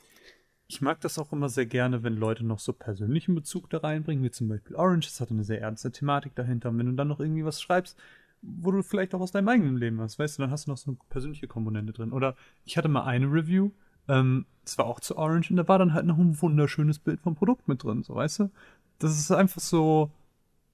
[0.68, 4.24] Ich mag das auch immer sehr gerne, wenn Leute noch so persönlichen Bezug da reinbringen,
[4.24, 6.70] wie zum Beispiel Orange, das hat eine sehr ernste Thematik dahinter.
[6.70, 8.00] Und wenn du dann noch irgendwie was schreibst,
[8.42, 10.78] wo du vielleicht auch aus deinem eigenen Leben hast, weißt du, dann hast du noch
[10.78, 12.12] so eine persönliche Komponente drin.
[12.12, 13.70] Oder ich hatte mal eine Review,
[14.08, 17.22] ähm, das war auch zu Orange und da war dann halt noch ein wunderschönes Bild
[17.22, 18.52] vom Produkt mit drin, so weißt du?
[19.00, 20.12] Das ist einfach so,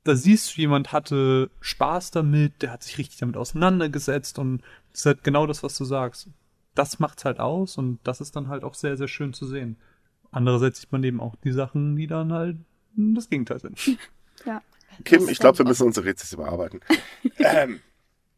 [0.04, 5.02] da siehst du, jemand hatte Spaß damit, der hat sich richtig damit auseinandergesetzt und das
[5.02, 6.28] ist halt genau das, was du sagst.
[6.74, 9.78] Das macht's halt aus und das ist dann halt auch sehr, sehr schön zu sehen.
[10.32, 12.58] Andererseits sieht man eben auch die Sachen, die dann halt
[12.96, 13.80] das Gegenteil sind.
[14.44, 14.60] Ja.
[15.06, 16.80] Kim, ich glaube, wir müssen unsere Rezis überarbeiten.
[17.38, 17.80] ähm.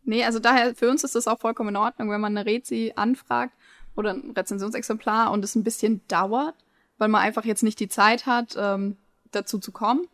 [0.04, 2.92] Nee, also daher, für uns ist das auch vollkommen in Ordnung, wenn man eine Rezi
[2.98, 3.54] anfragt
[3.96, 6.56] oder ein Rezensionsexemplar und es ein bisschen dauert,
[6.98, 8.98] weil man einfach jetzt nicht die Zeit hat, ähm,
[9.32, 10.08] dazu zu kommen.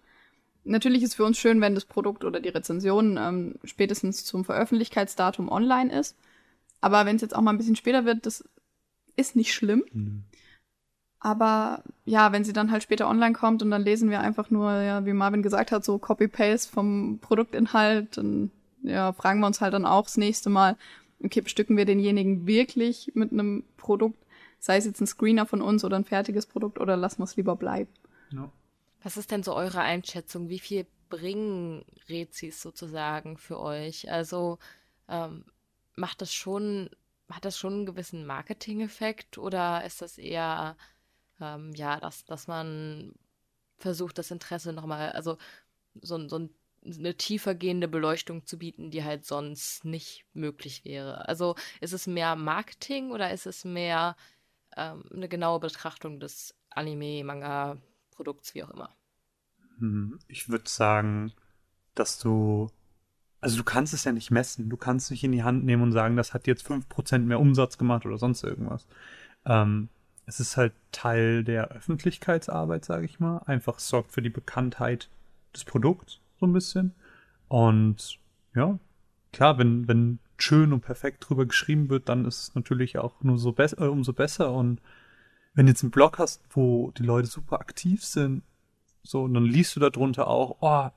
[0.64, 5.50] Natürlich ist für uns schön, wenn das Produkt oder die Rezension ähm, spätestens zum Veröffentlichkeitsdatum
[5.50, 6.16] online ist.
[6.82, 8.44] Aber wenn es jetzt auch mal ein bisschen später wird, das
[9.16, 9.84] ist nicht schlimm.
[9.92, 10.24] Mhm.
[11.20, 14.72] Aber ja, wenn sie dann halt später online kommt und dann lesen wir einfach nur,
[14.72, 18.52] ja, wie Marvin gesagt hat, so Copy-Paste vom Produktinhalt, dann
[18.84, 20.78] ja, fragen wir uns halt dann auch das nächste Mal,
[21.24, 24.26] okay, bestücken wir denjenigen wirklich mit einem Produkt,
[24.60, 27.36] sei es jetzt ein Screener von uns oder ein fertiges Produkt oder lassen wir es
[27.36, 27.92] lieber bleiben.
[28.32, 28.52] Ja.
[29.04, 30.50] Was ist denn so eure Einschätzung?
[30.50, 34.12] Wie viel bringen Rezis sozusagen für euch?
[34.12, 34.60] Also
[35.08, 35.46] ähm,
[35.96, 36.90] macht das schon,
[37.30, 40.76] hat das schon einen gewissen Marketing-Effekt oder ist das eher
[41.42, 43.14] ähm, ja, dass, dass man
[43.78, 45.38] versucht, das Interesse nochmal, also
[46.02, 46.50] so, so ein
[46.98, 51.28] eine tiefergehende Beleuchtung zu bieten, die halt sonst nicht möglich wäre.
[51.28, 54.16] Also ist es mehr Marketing oder ist es mehr
[54.76, 57.78] ähm, eine genaue Betrachtung des Anime, Manga,
[58.12, 58.96] Produkts, wie auch immer?
[59.80, 61.34] Hm, ich würde sagen,
[61.96, 62.72] dass du,
[63.42, 64.70] also du kannst es ja nicht messen.
[64.70, 67.78] Du kannst nicht in die Hand nehmen und sagen, das hat jetzt 5% mehr Umsatz
[67.78, 68.88] gemacht oder sonst irgendwas.
[69.46, 69.90] Ähm,
[70.26, 73.40] es ist halt Teil der Öffentlichkeitsarbeit, sage ich mal.
[73.46, 75.10] Einfach sorgt für die Bekanntheit
[75.54, 76.94] des Produkts so ein bisschen.
[77.48, 78.20] Und
[78.56, 78.80] ja,
[79.32, 83.38] klar, wenn, wenn schön und perfekt drüber geschrieben wird, dann ist es natürlich auch nur
[83.38, 84.54] so be äh, umso besser.
[84.54, 84.82] Und
[85.54, 88.44] wenn du jetzt einen Blog hast, wo die Leute super aktiv sind,
[89.04, 90.90] so, und dann liest du darunter auch, oh,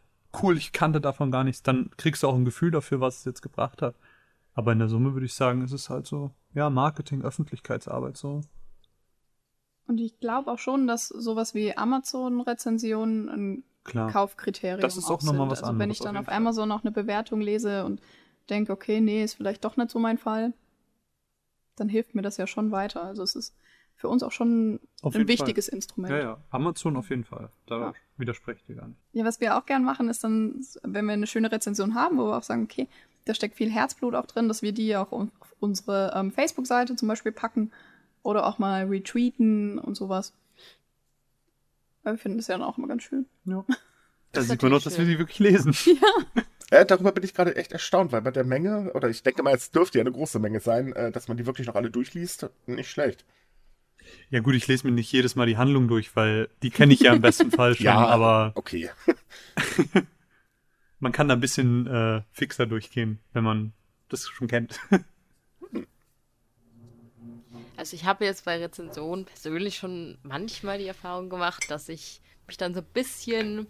[0.42, 3.24] cool, ich kannte davon gar nichts, dann kriegst du auch ein Gefühl dafür, was es
[3.24, 3.94] jetzt gebracht hat.
[4.54, 8.42] Aber in der Summe würde ich sagen, ist es halt so, ja, Marketing, Öffentlichkeitsarbeit so.
[9.86, 14.10] Und ich glaube auch schon, dass sowas wie Amazon-Rezensionen ein Klar.
[14.10, 15.80] Kaufkriterium Das ist auch, auch nochmal was also anderes.
[15.80, 18.00] Wenn ich dann auf, auf Amazon noch eine Bewertung lese und
[18.48, 20.52] denke, okay, nee, ist vielleicht doch nicht so mein Fall,
[21.76, 23.02] dann hilft mir das ja schon weiter.
[23.02, 23.54] Also es ist
[23.96, 25.76] für uns auch schon auf ein wichtiges Fall.
[25.76, 26.12] Instrument.
[26.12, 27.50] Ja, ja, Amazon auf jeden Fall.
[27.66, 27.94] Da ja.
[28.16, 28.98] widerspreche ich dir gar nicht.
[29.12, 32.26] Ja, was wir auch gern machen, ist dann, wenn wir eine schöne Rezension haben, wo
[32.26, 32.88] wir auch sagen, okay,
[33.24, 37.08] da steckt viel Herzblut auch drin, dass wir die auch auf unsere ähm, Facebook-Seite zum
[37.08, 37.70] Beispiel packen
[38.22, 40.32] oder auch mal retweeten und sowas.
[42.02, 43.26] Weil wir finden das ja dann auch immer ganz schön.
[43.44, 43.64] Ja.
[44.34, 45.76] Da sieht man noch, dass wir sie wirklich lesen.
[45.84, 46.78] Ja.
[46.78, 46.84] ja.
[46.84, 49.72] darüber bin ich gerade echt erstaunt, weil bei der Menge, oder ich denke mal, es
[49.72, 52.90] dürfte ja eine große Menge sein, äh, dass man die wirklich noch alle durchliest, nicht
[52.90, 53.26] schlecht.
[54.30, 57.00] Ja gut, ich lese mir nicht jedes Mal die Handlung durch, weil die kenne ich
[57.00, 58.88] ja im besten Fall schon, ja, aber okay.
[60.98, 63.74] man kann da ein bisschen äh, fixer durchgehen, wenn man
[64.08, 64.80] das schon kennt.
[67.82, 72.56] Also ich habe jetzt bei Rezensionen persönlich schon manchmal die Erfahrung gemacht, dass ich mich
[72.56, 73.66] dann so ein bisschen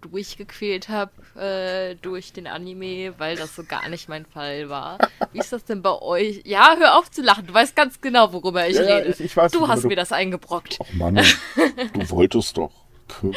[0.00, 4.96] durchgequält habe äh, durch den Anime, weil das so gar nicht mein Fall war.
[5.32, 6.40] Wie ist das denn bei euch?
[6.46, 7.46] Ja, hör auf zu lachen.
[7.46, 9.10] Du weißt ganz genau, worüber ich ja, rede.
[9.10, 9.88] Ich, ich weiß, du hast du...
[9.88, 10.78] mir das eingebrockt.
[10.82, 11.22] Ach Mann, du
[12.08, 12.72] wolltest doch.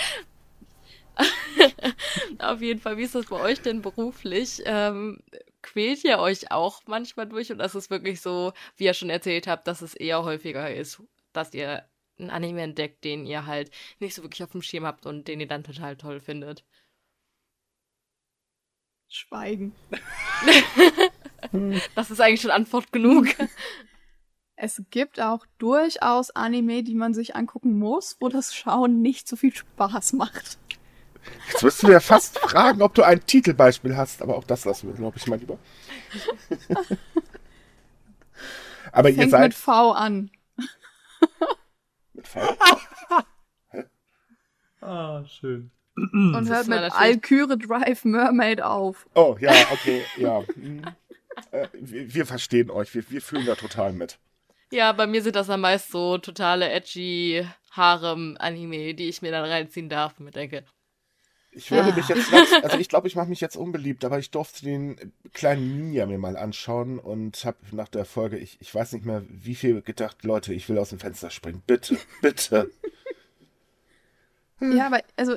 [2.40, 4.62] Auf jeden Fall, wie ist das bei euch denn beruflich?
[4.64, 5.20] Ähm,
[5.62, 9.48] quält ihr euch auch manchmal durch oder ist es wirklich so, wie ihr schon erzählt
[9.48, 11.02] habt, dass es eher häufiger ist,
[11.34, 11.88] dass ihr
[12.20, 15.40] einen Anime entdeckt, den ihr halt nicht so wirklich auf dem Schirm habt und den
[15.40, 16.66] ihr dann total toll findet?
[19.10, 19.74] Schweigen.
[21.96, 23.28] das ist eigentlich schon Antwort genug.
[24.56, 29.36] Es gibt auch durchaus Anime, die man sich angucken muss, wo das Schauen nicht so
[29.36, 30.58] viel Spaß macht.
[31.48, 34.88] Jetzt müsstest du ja fast fragen, ob du ein Titelbeispiel hast, aber auch das lassen
[34.88, 35.58] wir, glaube ich, mal lieber.
[38.92, 39.42] aber Fängt ihr seid.
[39.50, 40.30] mit V an.
[42.14, 42.40] mit V?
[43.70, 43.84] Hä?
[44.82, 45.72] Ah, schön.
[45.96, 49.08] Und hört mit Alkyre Drive Mermaid auf.
[49.16, 50.44] Oh, ja, okay, ja.
[50.54, 50.84] Hm.
[51.52, 54.20] Äh, wir, wir, verstehen euch, wir, wir fühlen da total mit.
[54.72, 59.46] Ja, bei mir sind das dann meist so totale edgy Harem-Anime, die ich mir dann
[59.46, 60.64] reinziehen darf und mir denke.
[61.52, 62.44] Ich würde mich jetzt, ah.
[62.64, 66.20] also ich glaube, ich mache mich jetzt unbeliebt, aber ich durfte den kleinen Ninja mir
[66.20, 70.24] mal anschauen und habe nach der Folge, ich, ich weiß nicht mehr, wie viel gedacht,
[70.24, 71.64] Leute, ich will aus dem Fenster springen.
[71.66, 72.72] Bitte, bitte.
[74.60, 75.36] Ja, aber also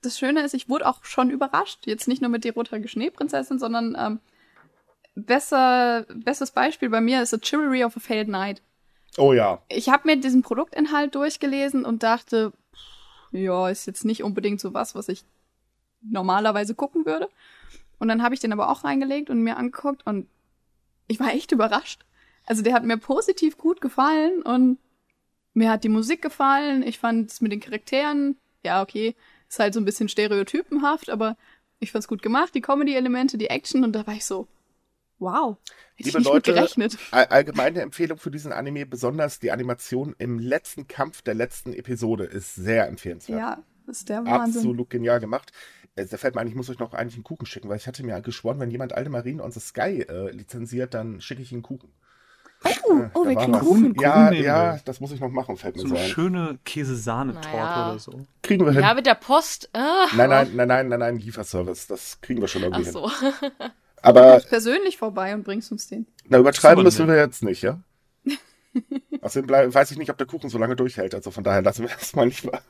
[0.00, 1.86] das Schöne ist, ich wurde auch schon überrascht.
[1.86, 4.20] Jetzt nicht nur mit der rote Schneeprinzessin, sondern ähm,
[5.14, 8.62] besser, bestes Beispiel bei mir ist The Chivalry of a Failed Knight.
[9.18, 9.62] Oh ja.
[9.68, 12.52] Ich habe mir diesen Produktinhalt durchgelesen und dachte,
[13.30, 15.24] ja, ist jetzt nicht unbedingt so was, was ich
[16.02, 17.28] normalerweise gucken würde.
[17.98, 20.26] Und dann habe ich den aber auch reingelegt und mir angeguckt und
[21.06, 22.04] ich war echt überrascht.
[22.46, 24.78] Also der hat mir positiv gut gefallen und
[25.54, 26.82] mir hat die Musik gefallen.
[26.82, 29.14] Ich fand es mit den Charakteren, ja, okay,
[29.48, 31.36] ist halt so ein bisschen stereotypenhaft, aber
[31.78, 34.48] ich fand's gut gemacht, die Comedy-Elemente, die Action und da war ich so,
[35.18, 35.56] wow,
[35.94, 36.98] hätte Liebe ich nicht Leute, gerechnet.
[37.10, 42.24] All allgemeine Empfehlung für diesen Anime, besonders die Animation im letzten Kampf der letzten Episode
[42.24, 43.38] ist sehr empfehlenswert.
[43.38, 44.60] Ja, ist der Wahnsinn.
[44.60, 45.52] Absolut genial gemacht.
[45.94, 47.86] Äh, da fällt mir ein, ich muss euch noch eigentlich einen Kuchen schicken, weil ich
[47.86, 51.52] hatte mir geschworen, wenn jemand Alte Marine on the Sky äh, lizenziert, dann schicke ich
[51.52, 51.92] ihm einen Kuchen.
[52.64, 53.94] Oh, äh, oh wir kriegen Kuchen.
[54.00, 55.88] Ja, ja, das muss ich noch machen, fällt mir so.
[55.88, 57.90] So eine schöne Käsesahnetorte naja.
[57.90, 58.26] oder so.
[58.42, 58.82] Kriegen wir hin.
[58.82, 59.68] Ja, mit der Post.
[59.72, 60.06] Ah.
[60.16, 61.86] Nein, nein, nein, nein, nein, nein, Lieferservice.
[61.88, 63.10] Das kriegen wir schon irgendwie Ach so.
[63.10, 63.32] hin.
[64.02, 64.20] Aber.
[64.20, 66.06] Du kommst persönlich vorbei und bringst uns den.
[66.28, 67.80] Na, übertreiben müssen wir jetzt nicht, ja?
[69.20, 71.14] Außerdem weiß ich nicht, ob der Kuchen so lange durchhält.
[71.14, 72.62] Also von daher lassen wir das mal lieber.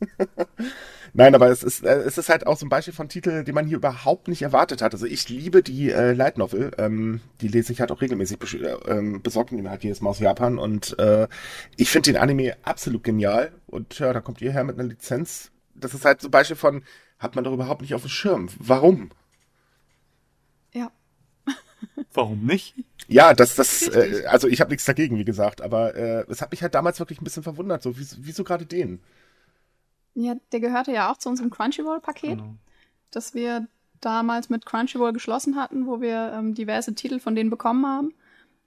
[1.12, 3.52] Nein, aber es ist, äh, es ist halt auch so ein Beispiel von Titeln, die
[3.52, 4.92] man hier überhaupt nicht erwartet hat.
[4.92, 6.70] Also ich liebe die äh, Light Novel.
[6.78, 10.18] Ähm, die lese ich halt auch regelmäßig, äh, ähm, besorgt mir halt jedes Mal aus
[10.18, 10.58] Japan.
[10.58, 11.28] Und äh,
[11.76, 13.52] ich finde den Anime absolut genial.
[13.66, 15.50] Und ja, da kommt ihr her mit einer Lizenz.
[15.74, 16.82] Das ist halt so ein Beispiel von,
[17.18, 18.48] hat man doch überhaupt nicht auf dem Schirm.
[18.58, 19.10] Warum?
[20.72, 20.92] Ja.
[22.12, 22.74] Warum nicht?
[23.08, 26.50] Ja, das, das, äh, also ich habe nichts dagegen, wie gesagt, aber äh, es hat
[26.50, 27.82] mich halt damals wirklich ein bisschen verwundert.
[27.82, 29.00] So, wieso, wieso gerade den?
[30.14, 32.54] Ja, der gehörte ja auch zu unserem Crunchyroll-Paket, genau.
[33.10, 33.66] das wir
[34.00, 38.14] damals mit Crunchyroll geschlossen hatten, wo wir ähm, diverse Titel von denen bekommen haben.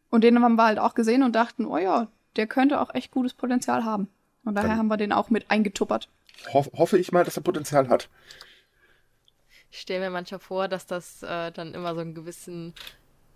[0.10, 3.12] Und den haben wir halt auch gesehen und dachten, oh ja, der könnte auch echt
[3.12, 4.10] gutes Potenzial haben.
[4.44, 6.10] Und daher Dann haben wir den auch mit eingetuppert.
[6.54, 8.10] Ho hoffe ich mal, dass er Potenzial hat.
[9.70, 12.74] Ich stelle mir manchmal vor, dass das äh, dann immer so einen gewissen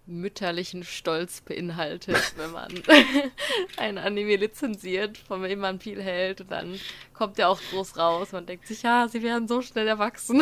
[0.07, 2.69] mütterlichen Stolz beinhaltet, wenn man
[3.77, 6.79] ein Anime lizenziert, von dem man viel hält und dann
[7.13, 8.31] kommt der auch groß raus.
[8.31, 10.41] Man denkt sich, ja, sie werden so schnell erwachsen.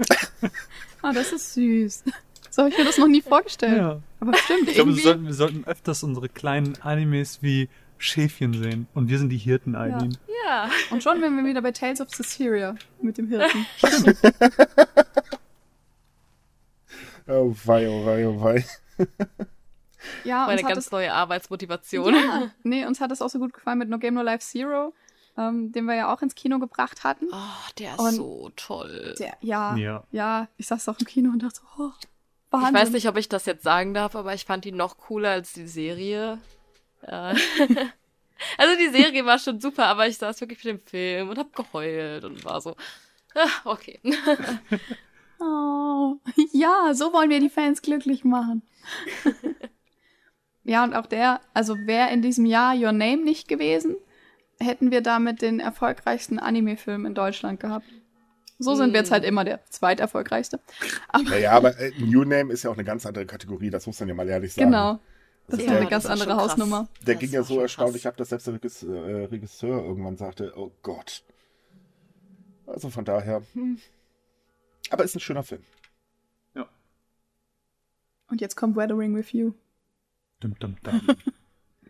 [1.02, 2.04] ah, das ist süß.
[2.50, 3.76] So habe ich mir das noch nie vorgestellt.
[3.78, 4.00] Ja.
[4.20, 4.68] Aber stimmt.
[4.68, 7.68] Ich glaube, wir sollten, wir sollten öfters unsere kleinen Animes wie
[7.98, 8.86] Schäfchen sehen.
[8.94, 10.16] Und wir sind die Hirten, Eileen.
[10.28, 10.66] Ja.
[10.66, 10.70] ja.
[10.90, 13.66] Und schon wären wir wieder bei Tales of Cecilia mit dem Hirten.
[17.26, 18.64] Oh wei, oh wei, oh wei.
[20.24, 22.14] Ja, Meine ganz es, neue Arbeitsmotivation.
[22.14, 24.92] Ja, nee, uns hat es auch so gut gefallen mit No Game No Life Zero,
[25.38, 27.26] ähm, den wir ja auch ins Kino gebracht hatten.
[27.32, 29.14] Oh, der ist und so toll.
[29.18, 31.90] Der, ja, ja, ja, ich saß auch im Kino und dachte, oh,
[32.50, 32.74] Wahnsinn.
[32.74, 35.30] Ich weiß nicht, ob ich das jetzt sagen darf, aber ich fand ihn noch cooler
[35.30, 36.38] als die Serie.
[37.02, 37.34] Äh,
[38.58, 41.54] also die Serie war schon super, aber ich saß wirklich mit dem Film und hab
[41.54, 42.76] geheult und war so,
[43.34, 44.00] ah, okay.
[45.40, 46.16] Oh,
[46.52, 48.62] ja, so wollen wir die Fans glücklich machen.
[50.64, 53.96] ja, und auch der, also wäre in diesem Jahr Your Name nicht gewesen,
[54.60, 57.86] hätten wir damit den erfolgreichsten Anime-Film in Deutschland gehabt.
[58.58, 59.30] So sind wir jetzt halt hm.
[59.30, 60.60] immer der zweiterfolgreichste.
[61.08, 63.98] Aber naja, aber äh, New Name ist ja auch eine ganz andere Kategorie, das muss
[63.98, 64.70] man ja mal ehrlich sagen.
[64.70, 65.00] Genau.
[65.48, 66.88] Das ja, ist eine ganz andere Hausnummer.
[67.06, 70.70] Der das ging ja so erstaunlich ab, dass selbst der äh, Regisseur irgendwann sagte, oh
[70.82, 71.22] Gott.
[72.66, 73.42] Also von daher.
[73.52, 73.78] Hm.
[74.90, 75.62] Aber ist ein schöner Film.
[76.54, 76.68] Ja.
[78.28, 79.52] Und jetzt kommt Weathering with You.
[80.40, 81.00] Dum, dum, dum.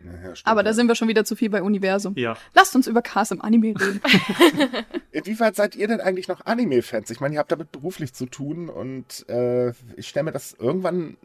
[0.05, 2.13] Ja, Aber da sind wir schon wieder zu viel bei Universum.
[2.15, 2.37] Ja.
[2.53, 4.01] Lasst uns über Cars im Anime reden.
[5.11, 7.09] Inwieweit seid ihr denn eigentlich noch Anime-Fans?
[7.09, 11.17] Ich meine, ihr habt damit beruflich zu tun und äh, ich stelle mir das irgendwann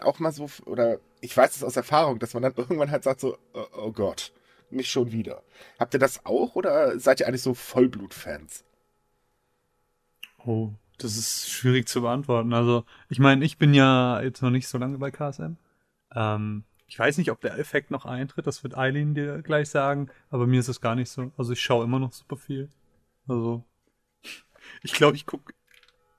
[0.00, 3.20] auch mal so, oder ich weiß es aus Erfahrung, dass man dann irgendwann halt sagt
[3.20, 4.32] so, oh, oh Gott,
[4.70, 5.42] nicht schon wieder.
[5.78, 8.64] Habt ihr das auch oder seid ihr eigentlich so Vollblut-Fans?
[10.44, 12.52] Oh, das ist schwierig zu beantworten.
[12.52, 15.56] Also, ich meine, ich bin ja jetzt noch nicht so lange bei KSM.
[16.14, 20.08] Ähm, ich weiß nicht, ob der Effekt noch eintritt, das wird Eileen dir gleich sagen,
[20.30, 21.32] aber mir ist es gar nicht so.
[21.36, 22.70] Also ich schaue immer noch super viel.
[23.26, 23.64] Also,
[24.82, 25.52] ich glaube, ich gucke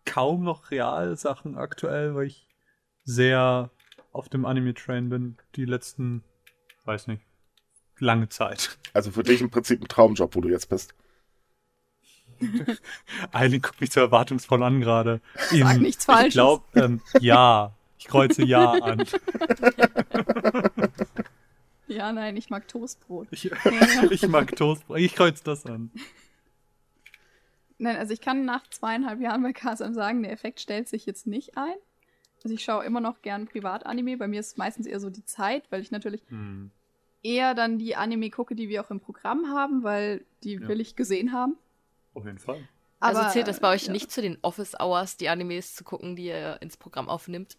[0.06, 2.48] kaum noch Realsachen aktuell, weil ich
[3.04, 3.72] sehr
[4.12, 6.24] auf dem Anime-Train bin, die letzten,
[6.86, 7.24] weiß nicht,
[8.00, 8.78] lange Zeit.
[8.94, 10.94] Also für dich im Prinzip ein Traumjob, wo du jetzt bist.
[13.32, 15.22] Eileen guckt mich so erwartungsvoll an gerade.
[15.52, 16.28] Sag nichts Falsches.
[16.28, 17.74] Ich glaube, ähm, ja.
[18.00, 19.04] Ich kreuze Ja an.
[21.88, 23.28] Ja, nein, ich mag Toastbrot.
[23.32, 23.50] Ich,
[24.12, 25.00] ich mag Toastbrot.
[25.00, 25.90] Ich kreuz das an.
[27.78, 31.28] Nein, also ich kann nach zweieinhalb Jahren bei KSM sagen, der Effekt stellt sich jetzt
[31.28, 31.76] nicht ein.
[32.44, 34.18] Also ich schaue immer noch gern Privatanime.
[34.18, 36.72] Bei mir ist es meistens eher so die Zeit, weil ich natürlich hm.
[37.24, 40.68] eher dann die Anime gucke, die wir auch im Programm haben, weil die ja.
[40.68, 41.56] will ich gesehen haben.
[42.18, 42.68] Auf jeden Fall.
[43.00, 43.92] Also Aber, also zählt das bei euch ja.
[43.92, 47.56] nicht zu den Office Hours, die Animes zu gucken, die ihr ins Programm aufnimmt?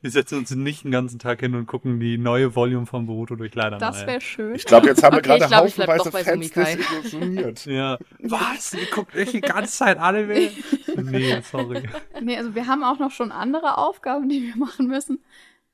[0.00, 3.36] Wir setzen uns nicht den ganzen Tag hin und gucken die neue Volume von Boruto
[3.36, 4.54] durch leider Das wäre schön.
[4.54, 7.66] Ich glaube, jetzt haben wir okay, gerade haufenweise Fans desillusioniert.
[7.66, 7.98] ja.
[8.18, 8.74] Was?
[8.74, 10.50] Ihr guckt echt die ganze Zeit Anime?
[10.96, 11.82] nee, sorry.
[12.20, 15.22] Nee, also wir haben auch noch schon andere Aufgaben, die wir machen müssen.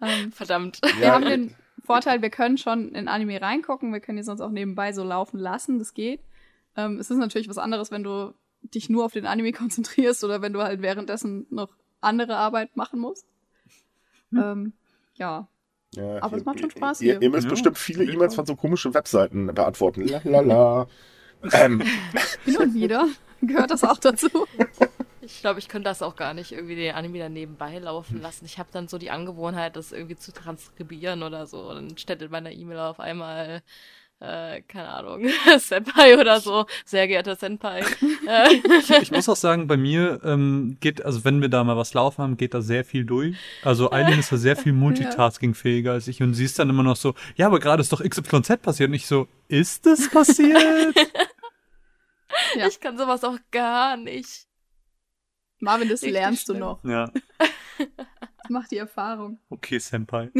[0.00, 0.80] Ähm, Verdammt.
[0.98, 4.40] Wir ja, haben den Vorteil, wir können schon in Anime reingucken, wir können die sonst
[4.40, 6.20] auch nebenbei so laufen lassen, das geht.
[6.76, 10.42] Ähm, es ist natürlich was anderes, wenn du dich nur auf den Anime konzentrierst oder
[10.42, 13.26] wenn du halt währenddessen noch andere Arbeit machen musst.
[14.30, 14.38] Hm.
[14.42, 14.72] Ähm,
[15.14, 15.48] ja.
[15.94, 16.22] ja.
[16.22, 17.22] Aber es macht schon Spaß ihr, hier.
[17.22, 17.50] Ihr müsst ja.
[17.50, 20.06] bestimmt viele E-Mails von so komischen Webseiten beantworten.
[20.06, 20.88] Lalala.
[21.52, 21.82] ähm.
[22.44, 23.08] Hin und wieder
[23.40, 24.28] gehört das auch dazu.
[25.20, 28.44] Ich glaube, ich könnte das auch gar nicht irgendwie den Anime dann nebenbei laufen lassen.
[28.44, 31.68] Ich habe dann so die Angewohnheit, das irgendwie zu transkribieren oder so.
[31.68, 33.62] Und dann steht in meiner E-Mail auf einmal
[34.20, 35.26] äh, keine Ahnung,
[35.58, 37.80] Senpai oder so, sehr geehrter Senpai.
[37.80, 41.92] ich, ich, muss auch sagen, bei mir ähm, geht, also wenn wir da mal was
[41.92, 43.36] laufen haben, geht da sehr viel durch.
[43.62, 46.96] Also Eileen ist da sehr viel multitaskingfähiger als ich und sie ist dann immer noch
[46.96, 50.94] so, ja, aber gerade ist doch XYZ passiert und ich so, ist das passiert?
[52.54, 52.66] ja.
[52.66, 54.46] Ich kann sowas auch gar nicht.
[55.58, 56.58] Marvin, das Richtig lernst schlimm.
[56.58, 56.84] du noch.
[56.84, 57.10] Ja.
[58.48, 59.40] Mach die Erfahrung.
[59.50, 60.30] Okay, Senpai.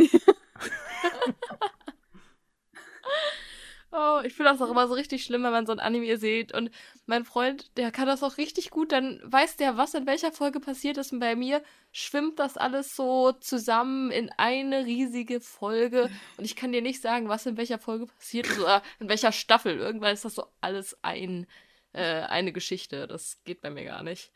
[3.99, 6.53] Oh, ich finde das auch immer so richtig schlimm, wenn man so ein Anime sieht.
[6.53, 6.71] Und
[7.07, 8.93] mein Freund, der kann das auch richtig gut.
[8.93, 11.15] Dann weiß der, was in welcher Folge passiert ist.
[11.15, 16.11] Und bei mir schwimmt das alles so zusammen in eine riesige Folge.
[16.37, 19.33] Und ich kann dir nicht sagen, was in welcher Folge passiert ist oder in welcher
[19.33, 19.79] Staffel.
[19.79, 21.47] Irgendwann ist das so alles ein,
[21.95, 23.07] äh, eine Geschichte.
[23.07, 24.31] Das geht bei mir gar nicht.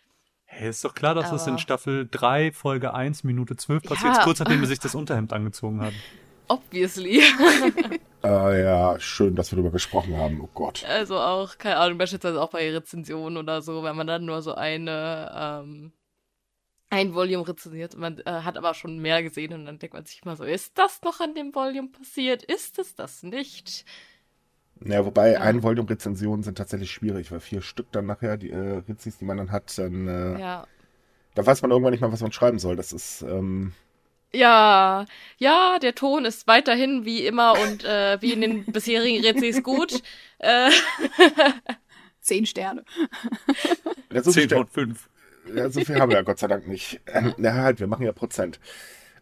[0.46, 4.16] Hey, ist doch klar, dass Aber das in Staffel 3, Folge 1, Minute 12 passiert,
[4.16, 4.24] ja.
[4.24, 5.92] kurz nachdem er sich das Unterhemd angezogen hat.
[6.50, 7.22] Obviously.
[8.24, 10.40] äh, ja, schön, dass wir darüber gesprochen haben.
[10.40, 10.84] Oh Gott.
[10.84, 14.56] Also auch, keine Ahnung, beispielsweise auch bei Rezensionen oder so, wenn man dann nur so
[14.56, 15.92] eine, ähm,
[16.90, 20.04] ein Volume rezensiert und man äh, hat aber schon mehr gesehen und dann denkt man
[20.04, 22.42] sich immer so, ist das noch an dem Volume passiert?
[22.42, 23.84] Ist es das nicht?
[24.84, 25.40] Ja, wobei ja.
[25.42, 29.36] ein Volume-Rezensionen sind tatsächlich schwierig, weil vier Stück dann nachher, die äh, Rezis, die man
[29.36, 30.66] dann hat, dann äh, ja.
[31.36, 32.74] da weiß man irgendwann nicht mal, was man schreiben soll.
[32.74, 33.72] Das ist, ähm,
[34.32, 35.06] ja,
[35.38, 40.02] ja, der Ton ist weiterhin wie immer und äh, wie in den bisherigen Rezis gut.
[40.38, 40.70] Äh,
[42.20, 42.84] Zehn Sterne.
[44.22, 45.08] So Zehn von fünf.
[45.54, 47.00] Ja, so viel haben wir ja Gott sei Dank nicht.
[47.06, 48.60] Ähm, na halt, wir machen ja Prozent.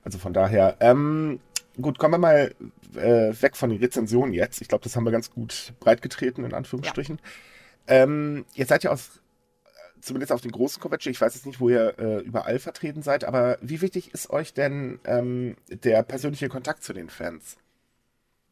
[0.04, 0.76] Also von daher.
[0.80, 1.40] Ähm,
[1.80, 2.54] gut, kommen wir mal
[2.96, 4.60] äh, weg von den Rezensionen jetzt.
[4.60, 7.20] Ich glaube, das haben wir ganz gut breitgetreten, in Anführungsstrichen.
[7.88, 7.94] Ja.
[8.02, 9.17] Ähm, ihr seid ja aus
[10.00, 13.24] zumindest auf den großen Convention, ich weiß jetzt nicht, wo ihr äh, überall vertreten seid,
[13.24, 17.56] aber wie wichtig ist euch denn ähm, der persönliche Kontakt zu den Fans?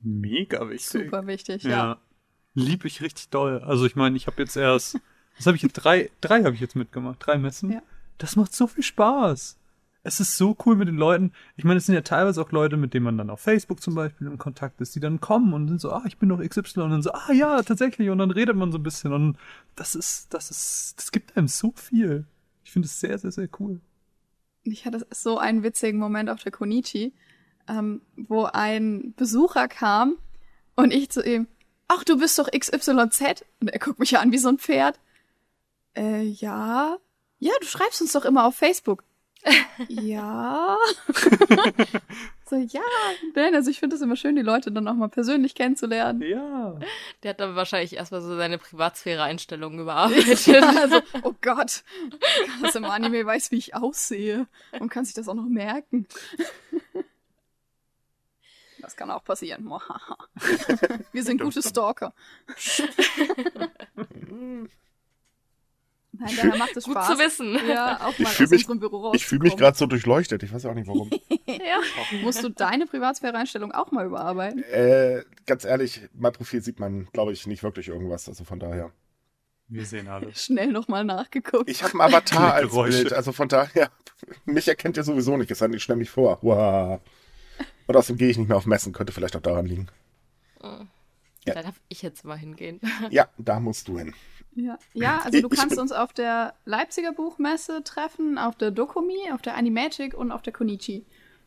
[0.01, 1.05] Mega wichtig.
[1.05, 1.71] Super wichtig, ja.
[1.71, 1.99] ja.
[2.55, 3.61] Lieb ich richtig doll.
[3.61, 4.99] Also ich meine, ich habe jetzt erst,
[5.37, 7.73] was habe ich jetzt, drei, drei habe ich jetzt mitgemacht, drei Messen.
[7.73, 7.83] Ja.
[8.19, 9.59] Das macht so viel Spaß
[10.07, 11.33] es ist so cool mit den Leuten.
[11.57, 13.97] Ich meine, es sind ja teilweise auch Leute, mit denen man dann auf Facebook zum
[13.97, 16.81] Beispiel in Kontakt ist, die dann kommen und sind so, ah, ich bin doch XY
[16.83, 18.09] und dann so, ah ja, tatsächlich.
[18.11, 19.37] Und dann redet man so ein bisschen und
[19.75, 22.25] das ist, das ist, das gibt einem so viel.
[22.63, 23.81] Ich finde es sehr, sehr, sehr cool.
[24.63, 27.13] Ich hatte so einen witzigen Moment auf der Konichi,
[27.67, 30.19] ähm, wo ein Besucher kam
[30.77, 31.49] und ich zu ihm,
[31.89, 33.45] ach, du bist doch XYZ.
[33.61, 35.01] Und er guckt mich an wie so ein Pferd.
[35.97, 36.97] Äh, ja.
[37.39, 39.03] Ja, du schreibst uns doch immer auf Facebook
[39.89, 40.77] ja.
[42.49, 42.81] so, ja,
[43.35, 46.23] Ben, also ich finde es immer schön, die Leute dann auch mal persönlich kennenzulernen.
[46.23, 46.79] Ja.
[47.23, 50.47] Der hat dann wahrscheinlich erstmal so seine Privatsphäre-Einstellungen überarbeitet.
[50.47, 51.85] ja, also, oh Gott,
[52.63, 54.47] dass im Anime weiß, wie ich aussehe
[54.79, 56.07] und kann sich das auch noch merken.
[58.81, 59.69] Das kann auch passieren.
[61.13, 62.13] Wir sind gute Stalker.
[66.19, 67.09] Nein, daher macht es Spaß.
[67.09, 67.59] Gut zu wissen.
[67.69, 70.43] Ja, auch mal aus mich, Büro Ich fühle mich gerade so durchleuchtet.
[70.43, 71.11] Ich weiß auch nicht warum.
[71.47, 71.81] ja.
[72.23, 74.63] Musst du deine Privatsphäre-Einstellung auch mal überarbeiten?
[74.65, 78.29] Äh, ganz ehrlich, mein Profil sieht man, glaube ich, nicht wirklich irgendwas.
[78.29, 78.93] Also von daher.
[79.69, 80.45] Wir sehen alles.
[80.45, 81.69] Schnell nochmal nachgeguckt.
[81.69, 83.13] Ich habe einen Avatar als Bild.
[83.13, 83.91] Also von daher,
[84.45, 85.51] mich erkennt ihr sowieso nicht.
[85.51, 86.39] Es sei denn, ich stelle mich vor.
[86.43, 87.01] Wow.
[87.87, 88.93] Und außerdem gehe ich nicht mehr auf Messen.
[88.93, 89.89] Könnte vielleicht auch daran liegen.
[90.63, 90.85] Oh.
[91.47, 91.55] Ja.
[91.55, 92.81] Da darf ich jetzt mal hingehen.
[93.11, 94.15] Ja, da musst du hin.
[94.57, 99.43] Ja, ja also du kannst uns auf der Leipziger Buchmesse treffen, auf der Dokumi, auf
[99.43, 101.05] der Animagic und auf der Konichi.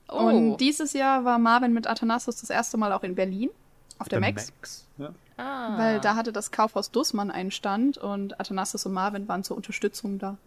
[0.08, 0.18] Oh.
[0.18, 3.50] Und dieses Jahr war Marvin mit Athanasius das erste Mal auch in Berlin
[3.98, 4.52] auf der, der Max.
[4.56, 4.88] Max.
[4.98, 5.14] Ja.
[5.38, 5.78] Ah.
[5.78, 10.20] Weil da hatte das Kaufhaus Dussmann einen Stand und Athanasius und Marvin waren zur Unterstützung
[10.20, 10.38] da.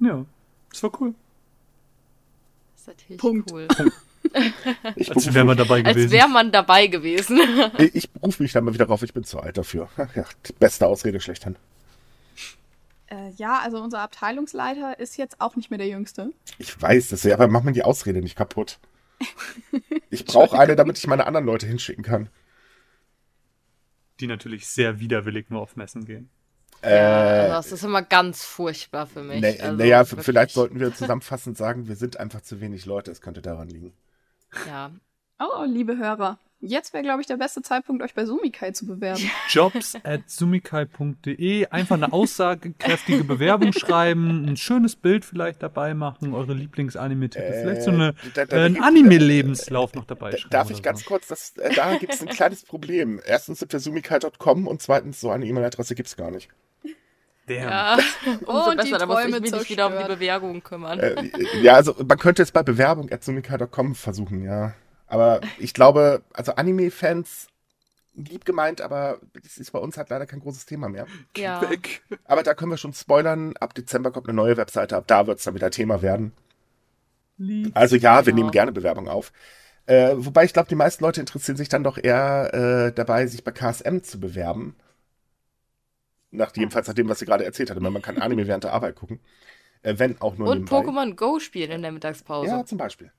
[0.00, 0.24] Ja,
[0.70, 1.14] das war cool.
[2.72, 3.52] Das ist natürlich Punkt.
[3.52, 3.68] cool.
[4.96, 6.02] Ich Als wäre man dabei gewesen.
[6.02, 7.40] Als wäre man dabei gewesen.
[7.78, 9.88] ich, ich berufe mich dann mal wieder drauf, ich bin zu alt dafür.
[10.14, 11.56] Ja, die beste Ausrede schlechthin.
[13.10, 16.32] Äh, ja, also unser Abteilungsleiter ist jetzt auch nicht mehr der Jüngste.
[16.58, 18.78] Ich weiß das ja, aber mach mir die Ausrede nicht kaputt.
[20.10, 22.28] Ich brauche eine, damit ich meine anderen Leute hinschicken kann.
[24.20, 26.30] Die natürlich sehr widerwillig nur auf Messen gehen.
[26.82, 29.40] Ja, also das ist immer ganz furchtbar für mich.
[29.42, 33.10] Naja, also, na vielleicht sollten wir zusammenfassend sagen, wir sind einfach zu wenig Leute.
[33.10, 33.92] Es könnte daran liegen.
[34.66, 34.90] Ja.
[35.38, 39.30] Oh, liebe Hörer, Jetzt wäre, glaube ich, der beste Zeitpunkt, euch bei Sumikai zu bewerben.
[39.48, 41.66] Jobs at sumikai.de.
[41.66, 47.42] Einfach eine aussagekräftige Bewerbung schreiben, ein schönes Bild vielleicht dabei machen, eure Lieblingsanime-Titel.
[47.42, 50.50] Äh, vielleicht so eine, da, da, äh, einen Anime-Lebenslauf noch dabei schreiben.
[50.50, 51.06] Darf ich ganz so.
[51.06, 53.22] kurz, das, äh, da gibt es ein kleines Problem.
[53.24, 56.50] Erstens sind wir sumikai.com und zweitens, so eine E-Mail-Adresse gibt es gar nicht.
[57.46, 57.56] Damn.
[57.56, 57.98] Ja,
[58.46, 61.00] umso besser, da muss ich mich nicht wieder um die Bewerbung kümmern.
[61.00, 61.30] Äh,
[61.62, 64.74] ja, also man könnte es bei Bewerbung at sumikai.com versuchen, ja.
[65.10, 67.48] Aber ich glaube, also Anime-Fans
[68.14, 71.06] lieb gemeint, aber das ist bei uns halt leider kein großes Thema mehr.
[71.36, 71.60] Ja.
[72.24, 73.56] Aber da können wir schon spoilern.
[73.58, 76.32] Ab Dezember kommt eine neue Webseite, ab da wird es dann wieder Thema werden.
[77.38, 77.72] Lieb.
[77.74, 78.36] Also ja, wir genau.
[78.36, 79.32] nehmen gerne Bewerbung auf.
[79.86, 83.42] Äh, wobei ich glaube, die meisten Leute interessieren sich dann doch eher äh, dabei, sich
[83.42, 84.76] bei KSM zu bewerben.
[86.30, 87.80] Nach, jedenfalls nach dem, was sie gerade erzählt hatte.
[87.80, 89.18] Man kann Anime während der Arbeit gucken.
[89.82, 92.48] Äh, wenn auch nur Und Pokémon Go spielen in der Mittagspause.
[92.48, 93.10] Ja, zum Beispiel.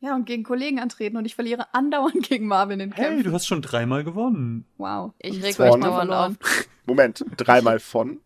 [0.00, 3.14] Ja, und gegen Kollegen antreten und ich verliere andauernd gegen Marvin in Kämpfen.
[3.14, 4.64] Hey, du hast schon dreimal gewonnen.
[4.78, 5.12] Wow.
[5.18, 6.32] Ich reg euch dauernd auf.
[6.86, 8.20] Moment, dreimal von?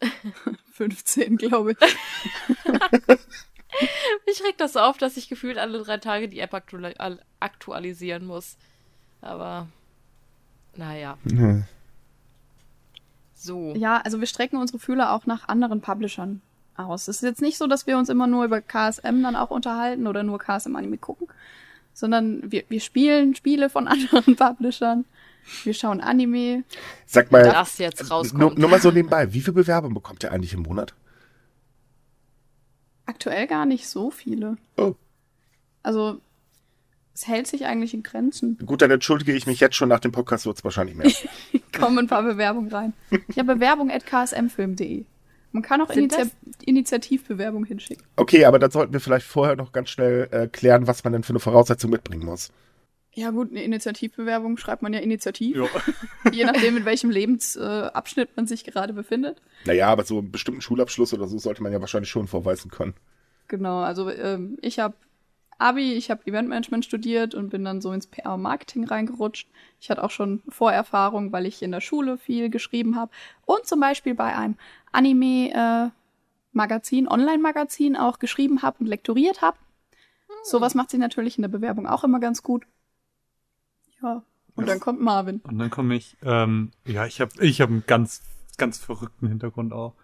[0.72, 1.78] 15, glaube ich.
[4.26, 6.54] Mich regt das so auf, dass ich gefühlt alle drei Tage die App
[7.40, 8.56] aktualisieren muss.
[9.20, 9.68] Aber,
[10.76, 11.18] naja.
[11.24, 11.64] Mhm.
[13.34, 13.74] So.
[13.74, 16.42] Ja, also wir strecken unsere Fühler auch nach anderen Publishern
[16.78, 17.08] aus.
[17.08, 20.06] Es ist jetzt nicht so, dass wir uns immer nur über KSM dann auch unterhalten
[20.06, 21.28] oder nur KSM-Anime gucken,
[21.92, 25.04] sondern wir, wir spielen Spiele von anderen Publishern.
[25.62, 26.64] Wir schauen Anime.
[27.06, 28.40] Sag mal, das jetzt rauskommt.
[28.40, 30.94] Nur, nur mal so nebenbei, wie viele Bewerbungen bekommt ihr eigentlich im Monat?
[33.06, 34.56] Aktuell gar nicht so viele.
[34.76, 34.94] Oh.
[35.84, 36.20] Also,
[37.14, 38.58] es hält sich eigentlich in Grenzen.
[38.66, 41.10] Gut, dann entschuldige ich mich jetzt schon nach dem Podcast, wird es wahrscheinlich mehr.
[41.78, 42.92] Kommen ein paar Bewerbungen rein.
[43.34, 45.04] Ja, Bewerbung at ksmfilm.de.
[45.52, 46.30] Man kann auch Initi
[46.64, 48.04] Initiativbewerbung hinschicken.
[48.16, 51.22] Okay, aber dann sollten wir vielleicht vorher noch ganz schnell äh, klären, was man denn
[51.22, 52.50] für eine Voraussetzung mitbringen muss.
[53.16, 55.56] Ja gut, eine Initiativbewerbung schreibt man ja initiativ.
[56.32, 59.40] Je nachdem, in welchem Lebensabschnitt äh, man sich gerade befindet.
[59.64, 62.92] Naja, aber so einen bestimmten Schulabschluss oder so sollte man ja wahrscheinlich schon vorweisen können.
[63.48, 64.96] Genau, also ähm, ich habe
[65.58, 69.48] Abi, ich habe Eventmanagement studiert und bin dann so ins PR-Marketing reingerutscht.
[69.80, 73.10] Ich hatte auch schon Vorerfahrung, weil ich in der Schule viel geschrieben habe
[73.46, 74.56] und zum Beispiel bei einem
[74.92, 79.56] Anime-Magazin, äh, Online-Magazin auch geschrieben habe und lektoriert habe.
[80.26, 80.34] Hm.
[80.44, 82.66] Sowas macht sich natürlich in der Bewerbung auch immer ganz gut.
[84.02, 84.22] Ja,
[84.56, 85.40] und dann kommt Marvin.
[85.40, 88.22] Und dann komme ich, ähm, ja, ich habe ich hab einen ganz,
[88.58, 89.94] ganz verrückten Hintergrund auch.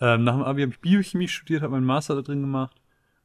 [0.00, 2.80] Ähm, nach dem Abi habe ich Biochemie studiert, habe meinen Master da drin gemacht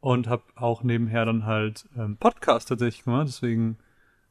[0.06, 3.28] und habe auch nebenher dann halt ähm, Podcast tatsächlich gemacht.
[3.28, 3.80] Deswegen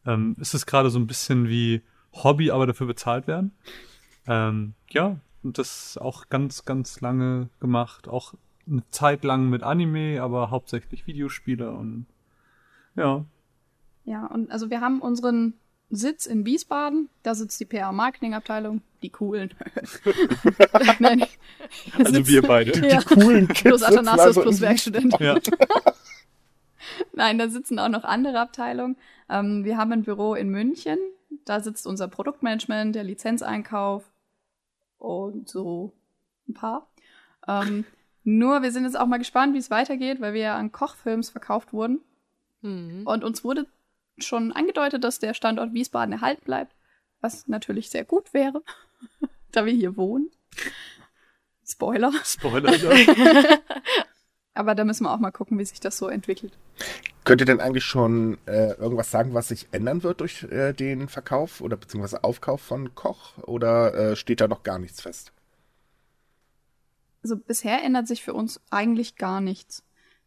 [0.06, 3.50] ähm, ist es gerade so ein bisschen wie Hobby, aber dafür bezahlt werden.
[4.28, 8.06] Ähm, ja, und das auch ganz, ganz lange gemacht.
[8.06, 8.34] Auch
[8.68, 12.06] eine Zeit lang mit Anime, aber hauptsächlich Videospiele und
[12.94, 13.24] ja.
[14.04, 15.54] Ja, und also wir haben unseren
[15.96, 19.54] Sitz in Wiesbaden, da sitzt die PR-Marketing-Abteilung, die coolen.
[20.98, 21.24] Nein,
[21.98, 22.72] also sitzt, wir beide.
[22.72, 25.14] Die, ja, die coolen Kids Plus Athanasius also plus Werkstudent.
[25.20, 25.38] Ja.
[27.12, 28.96] Nein, da sitzen auch noch andere Abteilungen.
[29.28, 30.98] Ähm, wir haben ein Büro in München,
[31.44, 34.04] da sitzt unser Produktmanagement, der Lizenzeinkauf
[34.98, 35.92] und so
[36.48, 36.88] ein paar.
[37.46, 37.84] Ähm,
[38.22, 41.30] nur, wir sind jetzt auch mal gespannt, wie es weitergeht, weil wir ja an Kochfilms
[41.30, 42.00] verkauft wurden.
[42.62, 43.02] Mhm.
[43.04, 43.66] Und uns wurde
[44.18, 46.74] schon angedeutet, dass der Standort Wiesbaden erhalten bleibt,
[47.20, 48.62] was natürlich sehr gut wäre,
[49.52, 50.30] da wir hier wohnen.
[51.66, 52.12] Spoiler.
[52.24, 53.58] Spoiler, ja.
[54.54, 56.56] Aber da müssen wir auch mal gucken, wie sich das so entwickelt.
[57.24, 61.08] Könnt ihr denn eigentlich schon äh, irgendwas sagen, was sich ändern wird durch äh, den
[61.08, 63.36] Verkauf oder beziehungsweise Aufkauf von Koch?
[63.38, 65.32] Oder äh, steht da noch gar nichts fest?
[67.22, 69.82] Also bisher ändert sich für uns eigentlich gar nichts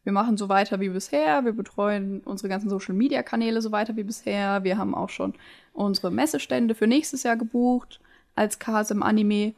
[0.07, 4.63] wir machen so weiter wie bisher, wir betreuen unsere ganzen Social-Media-Kanäle so weiter wie bisher,
[4.63, 5.33] wir haben auch schon
[5.73, 7.99] unsere Messestände für nächstes Jahr gebucht
[8.33, 9.53] als KSM Anime.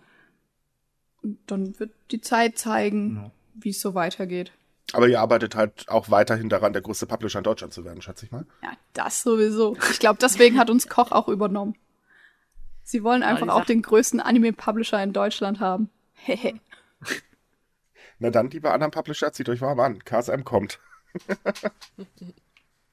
[1.21, 3.31] Und dann wird die Zeit zeigen, ja.
[3.53, 4.51] wie es so weitergeht.
[4.91, 8.25] Aber ihr arbeitet halt auch weiterhin daran, der größte Publisher in Deutschland zu werden, schätze
[8.25, 8.47] ich mal.
[8.63, 9.77] Ja, das sowieso.
[9.91, 11.75] Ich glaube, deswegen hat uns Koch auch übernommen.
[12.81, 15.91] Sie wollen einfach auch den größten Anime-Publisher in Deutschland haben.
[16.13, 16.59] Hehe.
[18.20, 20.03] Na dann, liebe anderen Publisher, zieht euch warm an.
[20.03, 20.80] KSM kommt.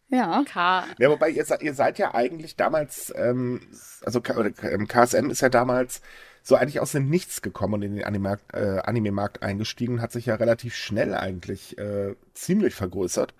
[0.08, 0.44] ja.
[0.46, 3.60] K ja, wobei ihr, ihr seid ja eigentlich damals, ähm,
[4.02, 6.00] also KSM ähm, ist ja damals
[6.42, 10.26] so eigentlich aus dem Nichts gekommen und in den Anime, äh, Anime-Markt eingestiegen, hat sich
[10.26, 13.34] ja relativ schnell eigentlich äh, ziemlich vergrößert.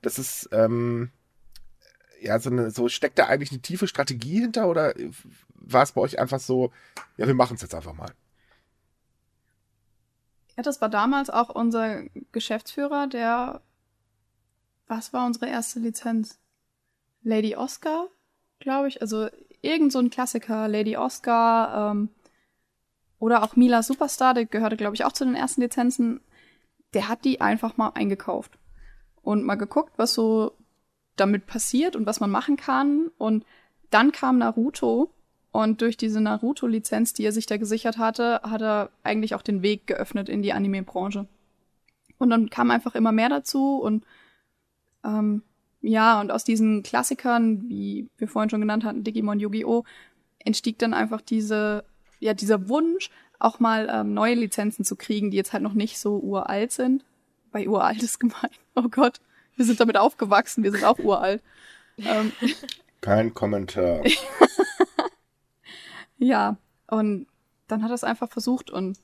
[0.00, 1.10] Das ist, ähm,
[2.22, 4.94] ja, so, eine, so steckt da eigentlich eine tiefe Strategie hinter oder
[5.54, 6.72] war es bei euch einfach so,
[7.18, 8.10] ja, wir machen es jetzt einfach mal?
[10.56, 13.60] Ja, das war damals auch unser Geschäftsführer, der,
[14.86, 16.38] was war unsere erste Lizenz?
[17.22, 18.06] Lady Oscar,
[18.60, 19.02] glaube ich.
[19.02, 19.28] Also
[19.60, 22.10] irgend so ein Klassiker, Lady Oscar, ähm,
[23.18, 26.20] oder auch Mila Superstar, der gehörte, glaube ich, auch zu den ersten Lizenzen.
[26.94, 28.58] Der hat die einfach mal eingekauft
[29.22, 30.52] und mal geguckt, was so
[31.16, 33.10] damit passiert und was man machen kann.
[33.18, 33.44] Und
[33.90, 35.10] dann kam Naruto
[35.62, 39.62] und durch diese Naruto-Lizenz, die er sich da gesichert hatte, hat er eigentlich auch den
[39.62, 41.26] Weg geöffnet in die Anime-Branche.
[42.18, 44.04] Und dann kam einfach immer mehr dazu und
[45.04, 45.42] ähm,
[45.82, 49.84] ja, und aus diesen Klassikern, wie wir vorhin schon genannt hatten, Digimon, Yu-Gi-Oh!,
[50.38, 51.84] entstieg dann einfach diese
[52.20, 55.98] ja, dieser Wunsch, auch mal ähm, neue Lizenzen zu kriegen, die jetzt halt noch nicht
[55.98, 57.04] so uralt sind.
[57.52, 58.50] Bei uralt ist gemein.
[58.78, 59.20] Oh Gott,
[59.56, 61.42] wir sind damit aufgewachsen, wir sind auch uralt.
[61.96, 62.30] ähm,
[63.00, 64.02] Kein Kommentar.
[66.18, 66.56] ja,
[66.88, 67.26] und
[67.68, 68.98] dann hat er es einfach versucht und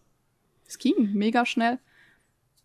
[0.66, 1.78] es ging mega schnell.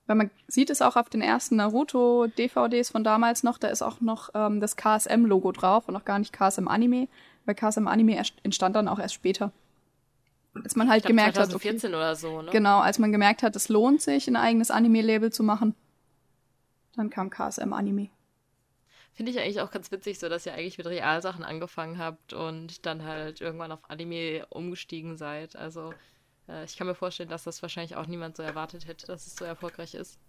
[0.05, 3.99] Weil man sieht es auch auf den ersten Naruto-DVDs von damals noch, da ist auch
[3.99, 7.09] noch ähm, das KSM-Logo drauf und noch gar nicht KSM Anime,
[7.45, 9.51] weil KSM Anime entstand dann auch erst später
[10.63, 12.51] als man halt glaub, gemerkt 2014 hat, okay, oder so, ne?
[12.51, 15.75] Genau, als man gemerkt hat, es lohnt sich, ein eigenes Anime-Label zu machen,
[16.95, 18.09] dann kam KSM Anime.
[19.17, 22.85] Finde ich eigentlich auch ganz witzig, so dass ihr eigentlich mit Realsachen angefangen habt und
[22.85, 25.55] dann halt irgendwann auf Anime umgestiegen seid.
[25.55, 25.91] Also
[26.47, 29.35] äh, ich kann mir vorstellen, dass das wahrscheinlich auch niemand so erwartet hätte, dass es
[29.35, 30.19] so erfolgreich ist.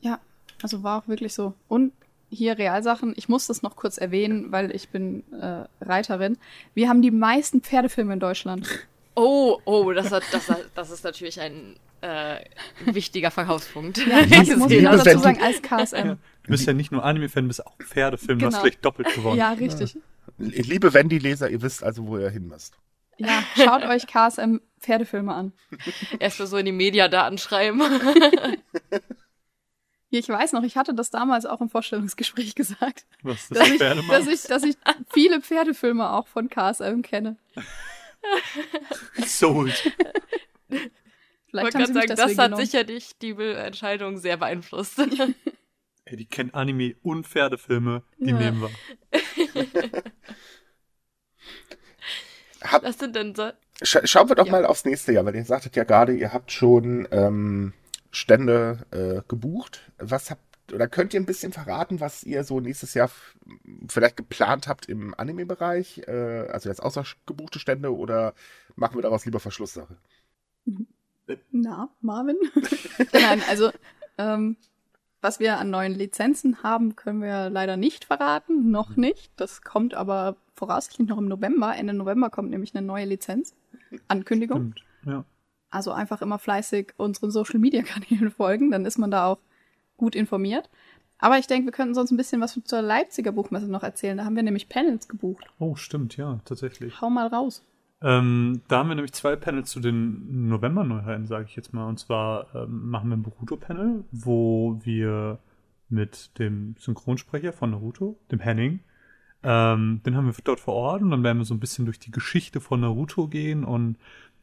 [0.00, 0.18] Ja,
[0.60, 1.54] also war auch wirklich so.
[1.68, 1.92] Und
[2.30, 6.36] hier Realsachen, ich muss das noch kurz erwähnen, weil ich bin äh, Reiterin.
[6.74, 8.68] Wir haben die meisten Pferdefilme in Deutschland.
[9.14, 12.40] Oh, oh, das, hat, das, das ist natürlich ein äh,
[12.86, 14.04] wichtiger Verkaufspunkt.
[14.04, 16.18] Ja, das muss ich auch dazu sagen, als KSM.
[16.44, 16.48] Ja.
[16.48, 18.50] Du bist ja nicht nur Anime-Fan, du bist auch Pferdefilm, genau.
[18.50, 19.38] du hast gleich doppelt gewonnen.
[19.38, 19.96] Ja, richtig.
[20.36, 22.76] Liebe Wendy-Leser, ihr wisst also, wo ihr hin müsst.
[23.16, 25.52] Ja, schaut euch KSM Pferdefilme an.
[26.18, 27.82] Erstmal so in die Mediadaten schreiben.
[30.18, 33.04] Ich weiß noch, ich hatte das damals auch im Vorstellungsgespräch gesagt.
[33.22, 34.76] Was, das dass, ich, dass, ich, dass ich
[35.12, 37.36] viele Pferdefilme auch von KSM kenne.
[39.26, 39.92] Sold.
[41.48, 42.64] Vielleicht haben sie sagen, das hat genommen.
[42.64, 45.00] sicherlich die Entscheidung sehr beeinflusst.
[46.14, 48.38] Ey, die kennt Anime und Pferdefilme, die ja.
[48.38, 48.70] nehmen wir.
[52.70, 53.50] Hab, Was sind denn so?
[53.82, 54.52] Scha schauen wir doch ja.
[54.52, 57.72] mal aufs nächste Jahr, weil ihr sagtet ja gerade, ihr habt schon ähm,
[58.12, 59.90] Stände äh, gebucht.
[59.98, 60.40] Was habt
[60.72, 63.10] oder könnt ihr ein bisschen verraten, was ihr so nächstes Jahr
[63.88, 66.02] vielleicht geplant habt im Anime-Bereich?
[66.06, 68.34] Äh, also jetzt außer gebuchte Stände oder
[68.76, 69.96] machen wir daraus lieber Verschlusssache?
[71.50, 72.36] Na, Marvin?
[73.12, 73.72] Nein, also
[74.16, 74.56] ähm,
[75.24, 78.70] was wir an neuen Lizenzen haben, können wir leider nicht verraten.
[78.70, 79.32] Noch nicht.
[79.36, 81.74] Das kommt aber voraussichtlich noch im November.
[81.74, 83.54] Ende November kommt nämlich eine neue Lizenz.
[84.06, 84.74] Ankündigung.
[84.76, 85.24] Stimmt, ja.
[85.70, 89.38] Also einfach immer fleißig unseren Social Media Kanälen folgen, dann ist man da auch
[89.96, 90.68] gut informiert.
[91.18, 94.18] Aber ich denke, wir könnten sonst ein bisschen was zur Leipziger Buchmesse noch erzählen.
[94.18, 95.46] Da haben wir nämlich Panels gebucht.
[95.58, 97.00] Oh, stimmt, ja, tatsächlich.
[97.00, 97.62] Hau mal raus.
[98.04, 101.88] Ähm, da haben wir nämlich zwei Panels zu den November-Neuheiten, sage ich jetzt mal.
[101.88, 105.38] Und zwar ähm, machen wir ein Boruto-Panel, wo wir
[105.88, 108.80] mit dem Synchronsprecher von Naruto, dem Henning,
[109.42, 111.98] ähm, den haben wir dort vor Ort und dann werden wir so ein bisschen durch
[111.98, 113.96] die Geschichte von Naruto gehen und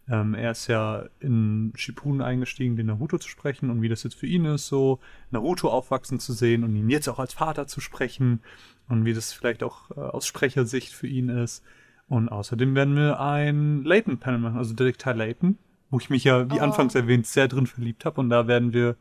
[0.07, 4.16] ähm, er ist ja in Shippuden eingestiegen, den Naruto zu sprechen und wie das jetzt
[4.16, 4.99] für ihn ist, so
[5.32, 8.41] Naruto aufwachsen zu sehen und ihn jetzt auch als Vater zu sprechen
[8.89, 11.64] und wie das vielleicht auch äh, aus Sprechersicht für ihn ist.
[12.12, 15.57] Und außerdem werden wir ein Layton-Panel machen, also Detektiv Layton,
[15.89, 16.62] wo ich mich ja, wie oh.
[16.62, 18.20] anfangs erwähnt, sehr drin verliebt habe.
[18.20, 18.97] Und da werden wir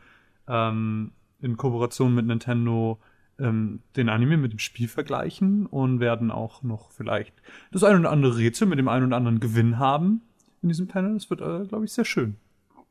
[0.46, 3.00] ähm, in Kooperation mit Nintendo
[3.40, 7.34] ähm, den Anime mit dem Spiel vergleichen und werden auch noch vielleicht
[7.72, 10.22] das ein oder andere Rätsel mit dem einen oder anderen Gewinn haben
[10.62, 11.16] in diesem Panel.
[11.16, 12.36] Es wird, äh, glaube ich, sehr schön.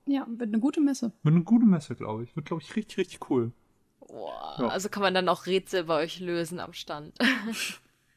[0.05, 1.13] Ja, wird eine gute Messe.
[1.23, 2.35] Wird eine gute Messe, glaube ich.
[2.35, 3.53] Wird, glaube ich, richtig, richtig cool.
[4.01, 4.67] Boah, ja.
[4.67, 7.17] Also kann man dann auch Rätsel bei euch lösen am Stand.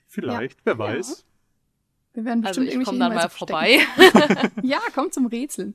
[0.08, 0.64] Vielleicht, ja.
[0.64, 1.20] wer weiß.
[1.20, 1.31] Ja.
[2.14, 3.80] Wir werden bestimmt also ich komme dann mal vorbei.
[4.62, 5.74] ja, komm zum Rätseln.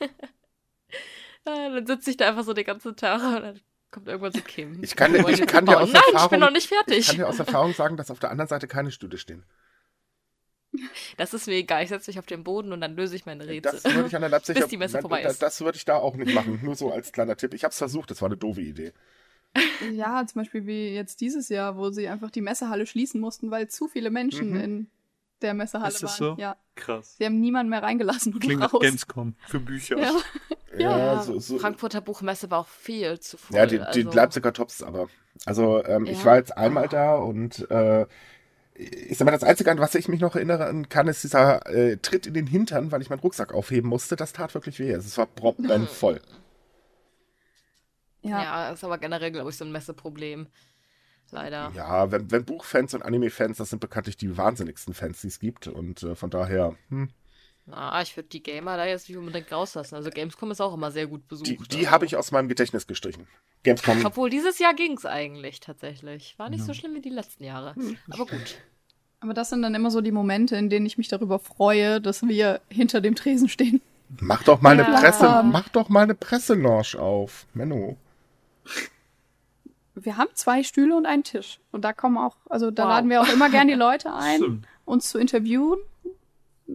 [1.44, 3.60] dann sitze ich da einfach so den ganzen Tag und dann
[3.90, 4.82] kommt irgendwann so Kim.
[4.82, 6.98] Ich kann, ich kann dir aus Nein, Erfahrung, ich bin noch nicht fertig.
[6.98, 9.44] Ich kann dir aus Erfahrung sagen, dass auf der anderen Seite keine Stühle stehen.
[11.16, 11.82] Das ist mir egal.
[11.82, 13.80] Ich setze mich auf den Boden und dann löse ich meine Rätsel.
[13.82, 15.42] Das würde ich an der Leipziger, Bis die Messe vorbei ist.
[15.42, 16.60] Das würde ich da auch nicht machen.
[16.62, 17.54] Nur so als kleiner Tipp.
[17.54, 18.92] Ich habe es versucht, das war eine doofe Idee.
[19.92, 23.68] Ja, zum Beispiel wie jetzt dieses Jahr, wo sie einfach die Messehalle schließen mussten, weil
[23.68, 24.60] zu viele Menschen mhm.
[24.60, 24.90] in
[25.42, 26.36] der Messehalle ist das waren.
[26.36, 26.40] So?
[26.42, 26.56] Ja.
[26.74, 27.16] Krass.
[27.18, 28.72] Sie haben niemanden mehr reingelassen und Klingt raus.
[28.72, 29.98] nach Gamescom für Bücher.
[29.98, 30.12] Ja.
[30.78, 31.58] Ja, Ja, so, so.
[31.58, 33.56] Frankfurter Buchmesse war auch viel zu voll.
[33.56, 35.08] Ja, die, die also, Leipziger Tops aber.
[35.46, 36.24] Also ähm, ich Ja.
[36.24, 38.06] war jetzt einmal da und äh,
[38.74, 41.96] ich sag mal, das Einzige, an was ich mich noch erinnern kann, ist dieser äh,
[41.96, 44.14] Tritt in den Hintern, weil ich meinen Rucksack aufheben musste.
[44.14, 44.90] Das tat wirklich weh.
[44.92, 46.20] Es war proppenvoll.
[48.22, 48.42] Ja.
[48.42, 50.48] Ja, ist aber generell, glaube ich, so ein Messeproblem.
[51.30, 51.70] Leider.
[51.74, 55.66] Ja, wenn, wenn Buchfans und Anime-Fans, das sind bekanntlich die wahnsinnigsten Fans, die es gibt.
[55.66, 57.10] Und äh, von daher, hm,
[57.66, 59.94] Na, ich würde die Gamer da jetzt nicht unbedingt rauslassen.
[59.94, 61.48] Also Gamescom ist auch immer sehr gut besucht.
[61.50, 61.90] die, die also.
[61.90, 63.26] habe ich aus meinem Gedächtnis gestrichen.
[63.62, 64.06] Gamescom.
[64.06, 66.34] Obwohl, dieses Jahr ging es eigentlich tatsächlich.
[66.38, 66.64] War nicht Ja.
[66.66, 67.74] so schlimm wie die letzten Jahre.
[68.10, 68.56] Aber gut.
[69.20, 72.22] Aber das sind dann immer so die Momente, in denen ich mich darüber freue, dass
[72.22, 73.82] wir hinter dem Tresen stehen.
[74.20, 75.00] Mach doch mal eine Ja.
[75.00, 75.50] Presse, Ähm.
[75.50, 77.44] mach doch mal eine Presselounge auf.
[77.52, 77.96] Menno.
[80.04, 81.60] Wir haben zwei Stühle und einen Tisch.
[81.72, 82.90] Und da kommen auch, also da Wow.
[82.90, 85.78] laden wir auch immer gern die Leute ein, uns zu interviewen.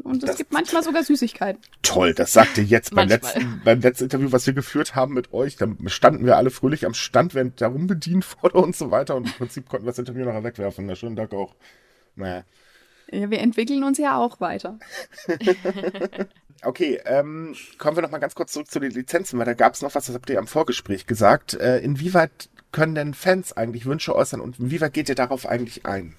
[0.04, 1.62] Und es Das- gibt manchmal sogar Süßigkeiten.
[1.84, 5.34] Toll, das sagt ihr jetzt beim letzten, beim letzten Interview, was wir geführt haben mit
[5.34, 5.56] euch.
[5.56, 9.16] Da standen wir alle fröhlich am Stand, werden darum bedient wurde und so weiter.
[9.16, 10.88] Und im Prinzip konnten wir das Interview nachher wegwerfen.
[10.88, 11.54] Na, schönen Dank auch.
[12.16, 12.44] Naja.
[13.12, 14.80] Ja, wir entwickeln uns ja auch weiter.
[16.66, 19.74] Okay, ähm, kommen wir noch mal ganz kurz zurück zu den Lizenzen, weil da gab
[19.74, 21.56] es noch was, das habt ihr am Vorgespräch gesagt.
[21.56, 26.16] Äh, inwieweit können denn Fans eigentlich Wünsche äußern und inwieweit geht ihr darauf eigentlich ein?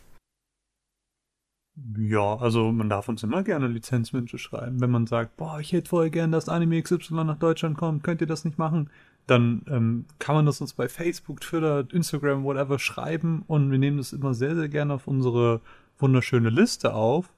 [1.99, 4.81] Ja, also man darf uns immer gerne Lizenzwünsche schreiben.
[4.81, 8.21] Wenn man sagt, boah, ich hätte voll gern, dass Anime XY nach Deutschland kommt, könnt
[8.21, 8.91] ihr das nicht machen?
[9.27, 13.97] Dann ähm, kann man das uns bei Facebook, Twitter, Instagram, whatever schreiben und wir nehmen
[13.97, 15.61] das immer sehr, sehr gerne auf unsere
[15.99, 17.33] wunderschöne Liste auf,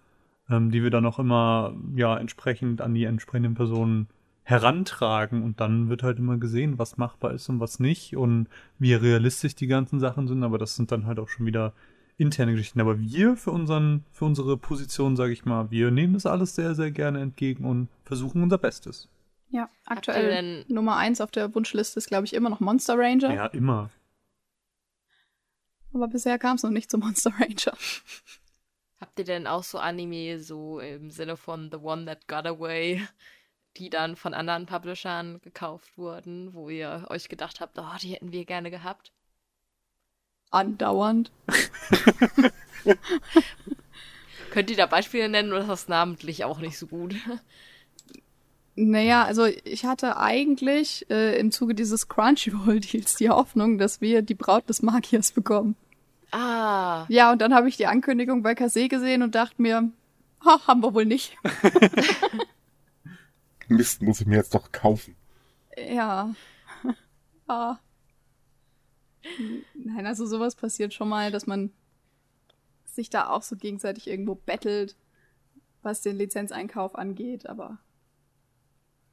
[0.51, 4.09] ähm, die wir dann auch immer ja entsprechend an die entsprechenden Personen
[4.49, 8.47] herantragen und dann wird halt immer gesehen, was machbar ist und was nicht und
[8.79, 11.73] wie realistisch die ganzen Sachen sind, aber das sind dann halt auch schon wieder
[12.17, 12.81] interne Geschichten.
[12.81, 16.77] Aber wir für unseren, für unsere Position, sage ich mal, wir nehmen das alles sehr,
[16.77, 19.09] sehr gerne entgegen und versuchen unser Bestes.
[19.51, 23.35] Ja, aktuell denn- Nummer eins auf der Wunschliste ist, glaube ich, immer noch Monster Ranger.
[23.35, 23.91] Ja, immer.
[25.93, 27.77] Aber bisher kam es noch nicht zu Monster Ranger.
[29.01, 33.03] Habt ihr denn auch so Anime so im Sinne von The One That Got Away,
[33.77, 38.33] die dann von anderen Publishern gekauft wurden, wo ihr euch gedacht habt, oh, die hätten
[38.33, 39.13] wir gerne gehabt?
[40.51, 41.31] Andauernd.
[44.51, 47.15] Könnt ihr da Beispiele nennen oder ist das namentlich auch nicht so gut?
[48.75, 54.35] Naja, also ich hatte eigentlich äh, im Zuge dieses Crunchyroll-Deals die Hoffnung, dass wir die
[54.35, 55.77] Braut des Magiers bekommen.
[56.31, 59.91] Ah, Ja, und dann habe ich die Ankündigung bei Kase gesehen und dachte mir,
[60.45, 61.37] ha, haben wir wohl nicht.
[63.69, 65.17] Mist, muss ich mir jetzt doch kaufen.
[65.77, 66.35] Ja.
[67.49, 67.79] ah.
[69.75, 71.73] Nein, also sowas passiert schon mal, dass man
[72.85, 74.97] sich da auch so gegenseitig irgendwo bettelt,
[75.83, 77.79] was den Lizenzeinkauf angeht, aber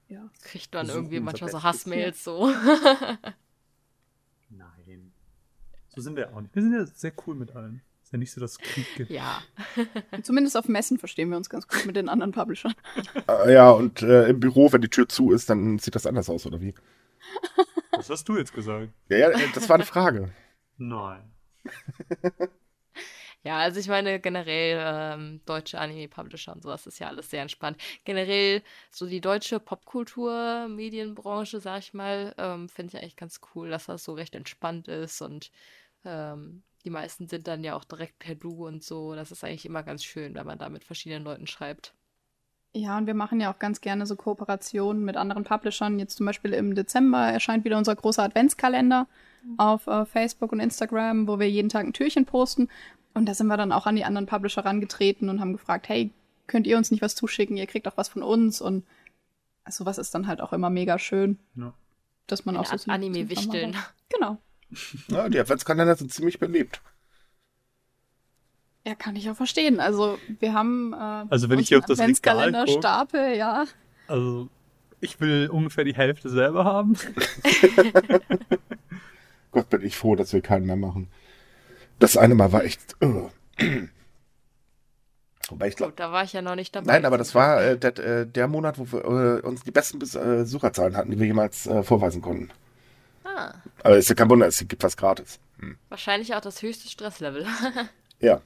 [0.07, 0.29] ja.
[0.41, 1.63] kriegt man irgendwie manchmal so.
[1.63, 2.47] Hassmails so.
[4.49, 5.13] Nein.
[5.89, 6.55] So sind wir auch nicht.
[6.55, 7.81] Wir sind ja sehr cool mit allen.
[8.13, 9.09] Ja nicht so, dass es Krieg gibt.
[9.09, 9.41] ja.
[10.21, 12.75] Zumindest auf Messen verstehen wir uns ganz gut mit den anderen Publishern.
[13.27, 16.29] Äh, ja, und äh, im Büro, wenn die Tür zu ist, dann sieht das anders
[16.29, 16.75] aus, oder wie?
[17.91, 18.89] Was hast du jetzt gesagt?
[19.09, 20.29] Ja, ja, äh, das war eine Frage.
[20.77, 21.31] Nein.
[23.45, 27.75] Ja, also ich meine generell ähm, deutsche Anime-Publisher und sowas ist ja alles sehr entspannt.
[28.05, 33.69] Generell so die deutsche Popkultur, Medienbranche, sag ich mal, ähm, finde ich eigentlich ganz cool,
[33.69, 35.51] dass das so recht entspannt ist und
[36.05, 39.15] ähm, die meisten sind dann ja auch direkt per Du und so.
[39.15, 41.93] Das ist eigentlich immer ganz schön, wenn man da mit verschiedenen Leuten schreibt.
[42.75, 45.99] Ja, und wir machen ja auch ganz gerne so Kooperationen mit anderen Publishern.
[45.99, 49.07] Jetzt zum Beispiel im Dezember erscheint wieder unser großer Adventskalender
[49.57, 52.69] auf äh, Facebook und Instagram, wo wir jeden Tag ein Türchen posten.
[53.13, 56.09] Und da sind wir dann auch an die anderen Publisher rangetreten und haben gefragt, hey,
[56.47, 57.57] könnt ihr uns nicht was zuschicken?
[57.57, 58.59] Ihr kriegt auch was von uns.
[58.59, 58.85] Und
[59.69, 61.73] sowas ist dann halt auch immer mega schön, Ja.
[62.25, 63.75] dass man Eine auch so Art Anime-Wichteln.
[64.09, 64.37] Genau.
[65.07, 66.81] Ja, die Adventskalender sind ziemlich belebt.
[68.85, 69.79] Ja, kann ich auch verstehen.
[69.79, 73.65] Also wir haben äh, Also wenn ich hier auf das Adventskalender guck- Stapel, ja.
[74.07, 74.49] Also,
[74.99, 76.97] ich will ungefähr die Hälfte selber haben.
[79.51, 81.07] Gott, bin ich froh, dass wir keinen mehr machen.
[81.99, 82.95] Das eine Mal war echt.
[83.01, 83.29] Uh.
[85.49, 85.93] Wobei ich glaube.
[85.95, 86.87] Da war ich ja noch nicht dabei.
[86.93, 89.99] Nein, aber das war äh, der, äh, der, Monat, wo wir äh, uns die besten
[89.99, 92.49] Besucherzahlen hatten, die wir jemals äh, vorweisen konnten.
[93.23, 93.53] Ah.
[93.83, 95.39] Aber ist ja kein Wunder, es gibt was gratis.
[95.59, 95.77] Hm.
[95.89, 97.45] Wahrscheinlich auch das höchste Stresslevel.
[98.19, 98.41] ja.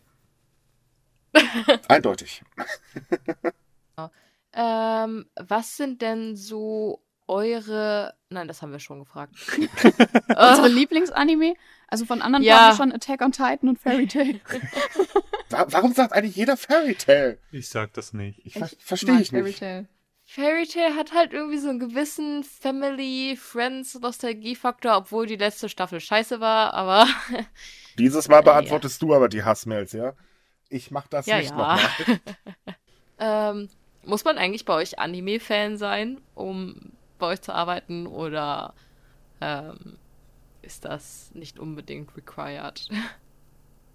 [1.87, 2.43] Eindeutig.
[4.53, 8.13] ähm, was sind denn so eure.
[8.29, 9.35] Nein, das haben wir schon gefragt.
[9.57, 11.55] Unsere Lieblingsanime?
[11.87, 12.73] Also von anderen ja.
[12.75, 14.41] schon Attack on Titan und Fairy Tail.
[15.49, 17.39] Warum sagt eigentlich jeder Fairy Tail?
[17.51, 18.45] Ich sag das nicht.
[18.45, 19.59] Ich, ich verstehe ich nicht.
[19.59, 19.87] Fairy
[20.29, 26.01] Fairy Tail hat halt irgendwie so einen gewissen Family, Friends, Nostalgie-Faktor, obwohl die letzte Staffel
[26.01, 27.07] scheiße war, aber.
[27.97, 29.07] Dieses Mal beantwortest ja.
[29.07, 30.13] du aber die Hassmails, ja?
[30.67, 31.55] Ich mach das ja, nicht ja.
[31.55, 31.79] nochmal.
[33.19, 33.69] ähm,
[34.03, 38.73] muss man eigentlich bei euch Anime-Fan sein, um bei euch zu arbeiten oder
[39.39, 39.97] ähm,
[40.61, 42.89] ist das nicht unbedingt required?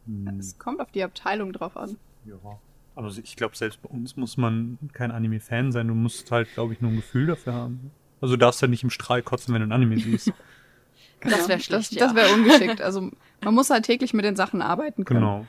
[0.06, 0.38] Hm.
[0.40, 1.98] Es kommt auf die Abteilung drauf an.
[2.24, 2.58] Ja.
[2.94, 5.88] Aber ich glaube, selbst bei uns muss man kein Anime-Fan sein.
[5.88, 7.90] Du musst halt, glaube ich, nur ein Gefühl dafür haben.
[8.20, 10.32] Also du darfst ja nicht im Strahl kotzen, wenn du ein Anime siehst.
[11.22, 12.06] das wäre schlecht, Das, ja.
[12.06, 12.82] das wäre ungeschickt.
[12.82, 13.10] Also
[13.42, 15.20] man muss halt täglich mit den Sachen arbeiten können.
[15.20, 15.46] Genau.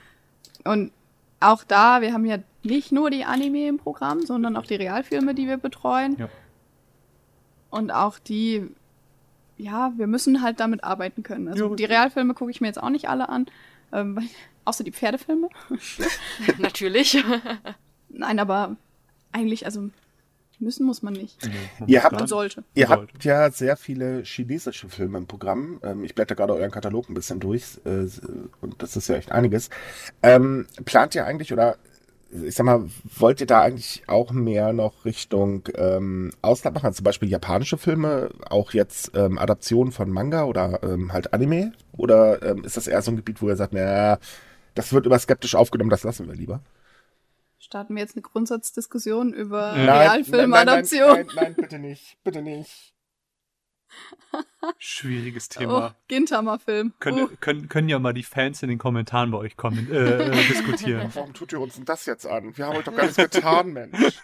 [0.63, 0.91] Und
[1.39, 5.35] auch da, wir haben ja nicht nur die Anime im Programm, sondern auch die Realfilme,
[5.35, 6.15] die wir betreuen.
[6.17, 6.29] Ja.
[7.69, 8.69] Und auch die,
[9.57, 11.49] ja, wir müssen halt damit arbeiten können.
[11.49, 13.47] Also ja, die Realfilme gucke ich mir jetzt auch nicht alle an.
[13.93, 14.29] Ähm,
[14.65, 15.49] außer die Pferdefilme.
[16.57, 17.23] Natürlich.
[18.09, 18.75] Nein, aber
[19.31, 19.89] eigentlich, also
[20.59, 21.37] müssen muss man nicht.
[21.45, 22.63] Nee, ihr habt, sollte.
[22.73, 23.13] Ihr sollte.
[23.13, 25.79] habt ja sehr viele chinesische Filme im Programm.
[25.83, 28.07] Ähm, ich blätter gerade euren Katalog ein bisschen durch äh,
[28.61, 29.69] und das ist ja echt einiges.
[30.21, 31.77] Ähm, plant ihr eigentlich oder
[32.45, 36.87] ich sag mal, wollt ihr da eigentlich auch mehr noch Richtung ähm, Ausland machen?
[36.87, 41.73] Also zum Beispiel japanische Filme, auch jetzt ähm, Adaptionen von Manga oder ähm, halt Anime?
[41.91, 44.17] Oder ähm, ist das eher so ein Gebiet, wo ihr sagt, naja,
[44.73, 46.61] das wird immer skeptisch aufgenommen, das lassen wir lieber?
[47.59, 51.09] Starten wir jetzt eine Grundsatzdiskussion über Realfilmadaption?
[51.09, 52.92] Nein, nein, nein, nein, bitte nicht, bitte nicht.
[54.77, 55.93] Schwieriges Thema.
[55.93, 56.93] Oh, Gintama-Film.
[56.99, 57.29] Können, uh.
[57.39, 61.11] können, können ja mal die Fans in den Kommentaren bei euch kommen, äh, äh diskutieren.
[61.13, 62.57] Warum tut ihr uns denn das jetzt an?
[62.57, 64.21] Wir haben euch doch gar nichts getan, Mensch.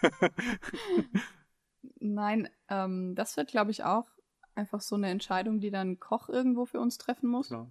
[2.00, 4.06] Nein, ähm, das wird, glaube ich, auch
[4.54, 7.48] einfach so eine Entscheidung, die dann Koch irgendwo für uns treffen muss.
[7.48, 7.70] Klar.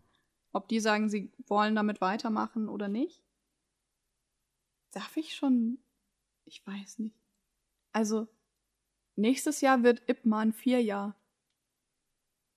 [0.51, 3.23] Ob die sagen, sie wollen damit weitermachen oder nicht.
[4.91, 5.79] Darf ich schon?
[6.45, 7.15] Ich weiß nicht.
[7.91, 8.27] Also,
[9.15, 11.15] nächstes Jahr wird Ip Man vier Jahre.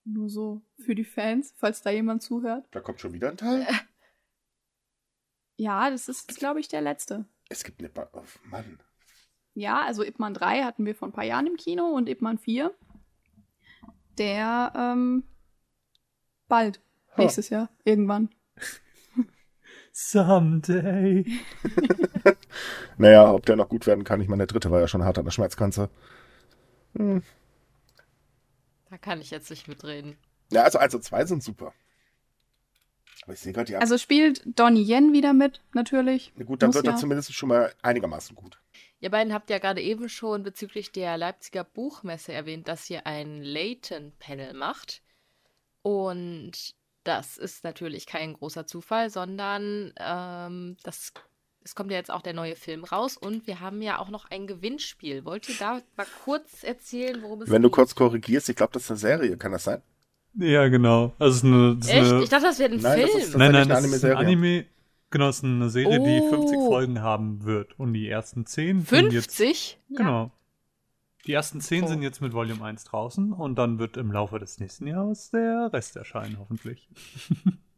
[0.05, 2.67] Nur so für die Fans, falls da jemand zuhört.
[2.73, 3.63] Da kommt schon wieder ein Teil?
[3.63, 3.75] Äh.
[5.57, 7.27] Ja, das ist, glaube ich, der letzte.
[7.49, 7.89] Es gibt eine.
[7.89, 8.81] Ba oh, Mann.
[9.55, 12.23] Ja, also Ip Man 3 hatten wir vor ein paar Jahren im Kino und Ip
[12.23, 12.75] Man 4.
[14.19, 15.25] Der, ähm,
[16.49, 16.81] bald.
[17.17, 17.23] Huh.
[17.23, 17.69] Nächstes Jahr.
[17.85, 18.31] Irgendwann.
[19.93, 21.27] Someday.
[22.99, 24.21] naja, ob der noch gut werden kann.
[24.21, 25.91] Ich meine, der dritte war ja schon hart an der Schmerzgrenze.
[26.97, 27.23] Hm.
[28.93, 30.19] Da kann ich jetzt nicht mitreden.
[30.51, 31.73] Ja, also, also zwei sind super.
[33.23, 33.79] Aber ich sehe gerade, ja.
[33.79, 36.31] Also spielt Donnie Yen wieder mit, natürlich.
[36.37, 36.93] Na gut, dann Muss wird ja.
[36.93, 38.61] er zumindest schon mal einigermaßen gut.
[39.01, 43.41] Ihr beiden habt ja gerade eben schon bezüglich der Leipziger Buchmesse erwähnt, dass ihr ein
[43.41, 45.01] Layton-Panel macht.
[45.81, 51.15] Und das ist natürlich kein großer Zufall, sondern ähm, das
[51.65, 54.31] es kommt ja jetzt auch der neue Film raus und wir haben ja auch noch
[54.31, 55.25] ein Gewinnspiel.
[55.25, 57.55] Wollt ihr da mal kurz erzählen, worum es geht?
[57.55, 59.83] Wenn du kurz korrigierst, ich glaube, das ist eine Serie, kann das sein?
[60.35, 61.13] Ja, genau.
[61.19, 62.13] Also es ist eine, ist Echt?
[62.13, 62.23] Eine...
[62.23, 63.11] Ich dachte, das wäre ein nein, Film.
[63.13, 64.67] Das ist nein, nein, das ist ein Anime.
[65.11, 66.05] Genau, es ist eine Serie, oh.
[66.05, 67.79] die 50 Folgen haben wird.
[67.79, 69.13] Und die ersten 10 50?
[69.13, 69.97] Jetzt, ja.
[69.99, 70.31] Genau.
[71.27, 71.87] Die ersten 10 oh.
[71.87, 75.71] sind jetzt mit Volume 1 draußen und dann wird im Laufe des nächsten Jahres der
[75.73, 76.89] Rest erscheinen, hoffentlich.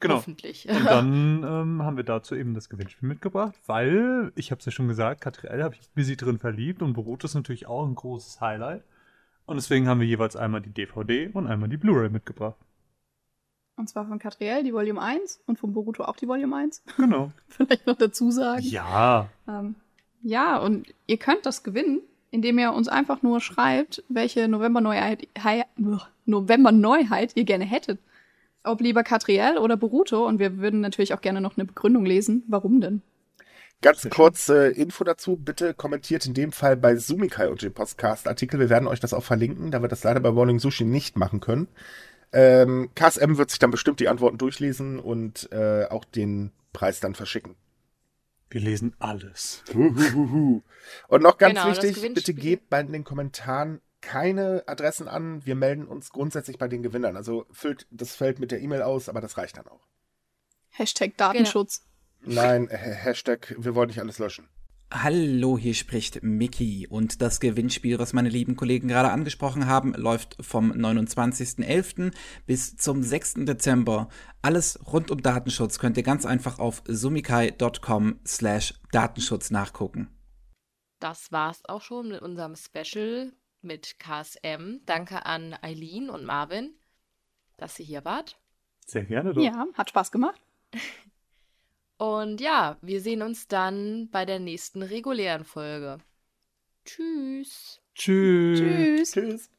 [0.00, 0.14] Genau.
[0.16, 0.68] Hoffentlich.
[0.68, 4.72] Und dann ähm, haben wir dazu eben das Gewinnspiel mitgebracht, weil, ich habe es ja
[4.72, 8.40] schon gesagt, Katriel habe ich busy drin verliebt und Boruto ist natürlich auch ein großes
[8.40, 8.82] Highlight.
[9.46, 12.56] Und deswegen haben wir jeweils einmal die DVD und einmal die Blu-ray mitgebracht.
[13.76, 16.82] Und zwar von Catriel die Volume 1 und von Boruto auch die Volume 1.
[16.96, 17.32] Genau.
[17.48, 18.62] Vielleicht noch dazu sagen.
[18.62, 19.28] Ja.
[19.48, 19.76] Ähm,
[20.22, 25.28] ja, und ihr könnt das gewinnen, indem ihr uns einfach nur schreibt, welche November-Neuheit
[26.26, 28.00] November ihr gerne hättet
[28.64, 30.26] ob lieber Catriel oder Boruto.
[30.26, 32.44] Und wir würden natürlich auch gerne noch eine Begründung lesen.
[32.48, 33.02] Warum denn?
[33.80, 35.36] Ganz kurze äh, Info dazu.
[35.36, 38.58] Bitte kommentiert in dem Fall bei Sumikai und dem Podcast-Artikel.
[38.58, 41.38] Wir werden euch das auch verlinken, da wir das leider bei Morning Sushi nicht machen
[41.40, 41.68] können.
[42.32, 47.14] Ähm, KSM wird sich dann bestimmt die Antworten durchlesen und äh, auch den Preis dann
[47.14, 47.54] verschicken.
[48.50, 49.62] Wir lesen alles.
[49.74, 55.44] Und noch ganz genau, wichtig, bitte gebt bei den Kommentaren keine Adressen an.
[55.44, 57.14] Wir melden uns grundsätzlich bei den Gewinnern.
[57.14, 59.86] Also füllt das Feld mit der E-Mail aus, aber das reicht dann auch.
[60.70, 61.82] Hashtag Datenschutz.
[62.22, 64.48] Nein, Hashtag, wir wollen nicht alles löschen.
[64.90, 70.38] Hallo, hier spricht Mickey und das Gewinnspiel, was meine lieben Kollegen gerade angesprochen haben, läuft
[70.40, 72.12] vom 29.11.
[72.46, 73.44] bis zum 6.
[73.44, 74.08] Dezember.
[74.40, 80.08] Alles rund um Datenschutz könnt ihr ganz einfach auf sumikai.com slash Datenschutz nachgucken.
[80.98, 84.80] Das war's auch schon mit unserem Special mit KSM.
[84.86, 86.74] Danke an Eileen und Marvin,
[87.56, 88.38] dass ihr hier wart.
[88.86, 89.42] Sehr gerne doch.
[89.42, 90.40] Ja, hat Spaß gemacht.
[91.98, 95.98] Und ja, wir sehen uns dann bei der nächsten regulären Folge.
[96.84, 97.80] Tschüss.
[97.94, 98.60] Tschüss.
[98.60, 99.10] Tschüss.
[99.10, 99.50] Tschüss.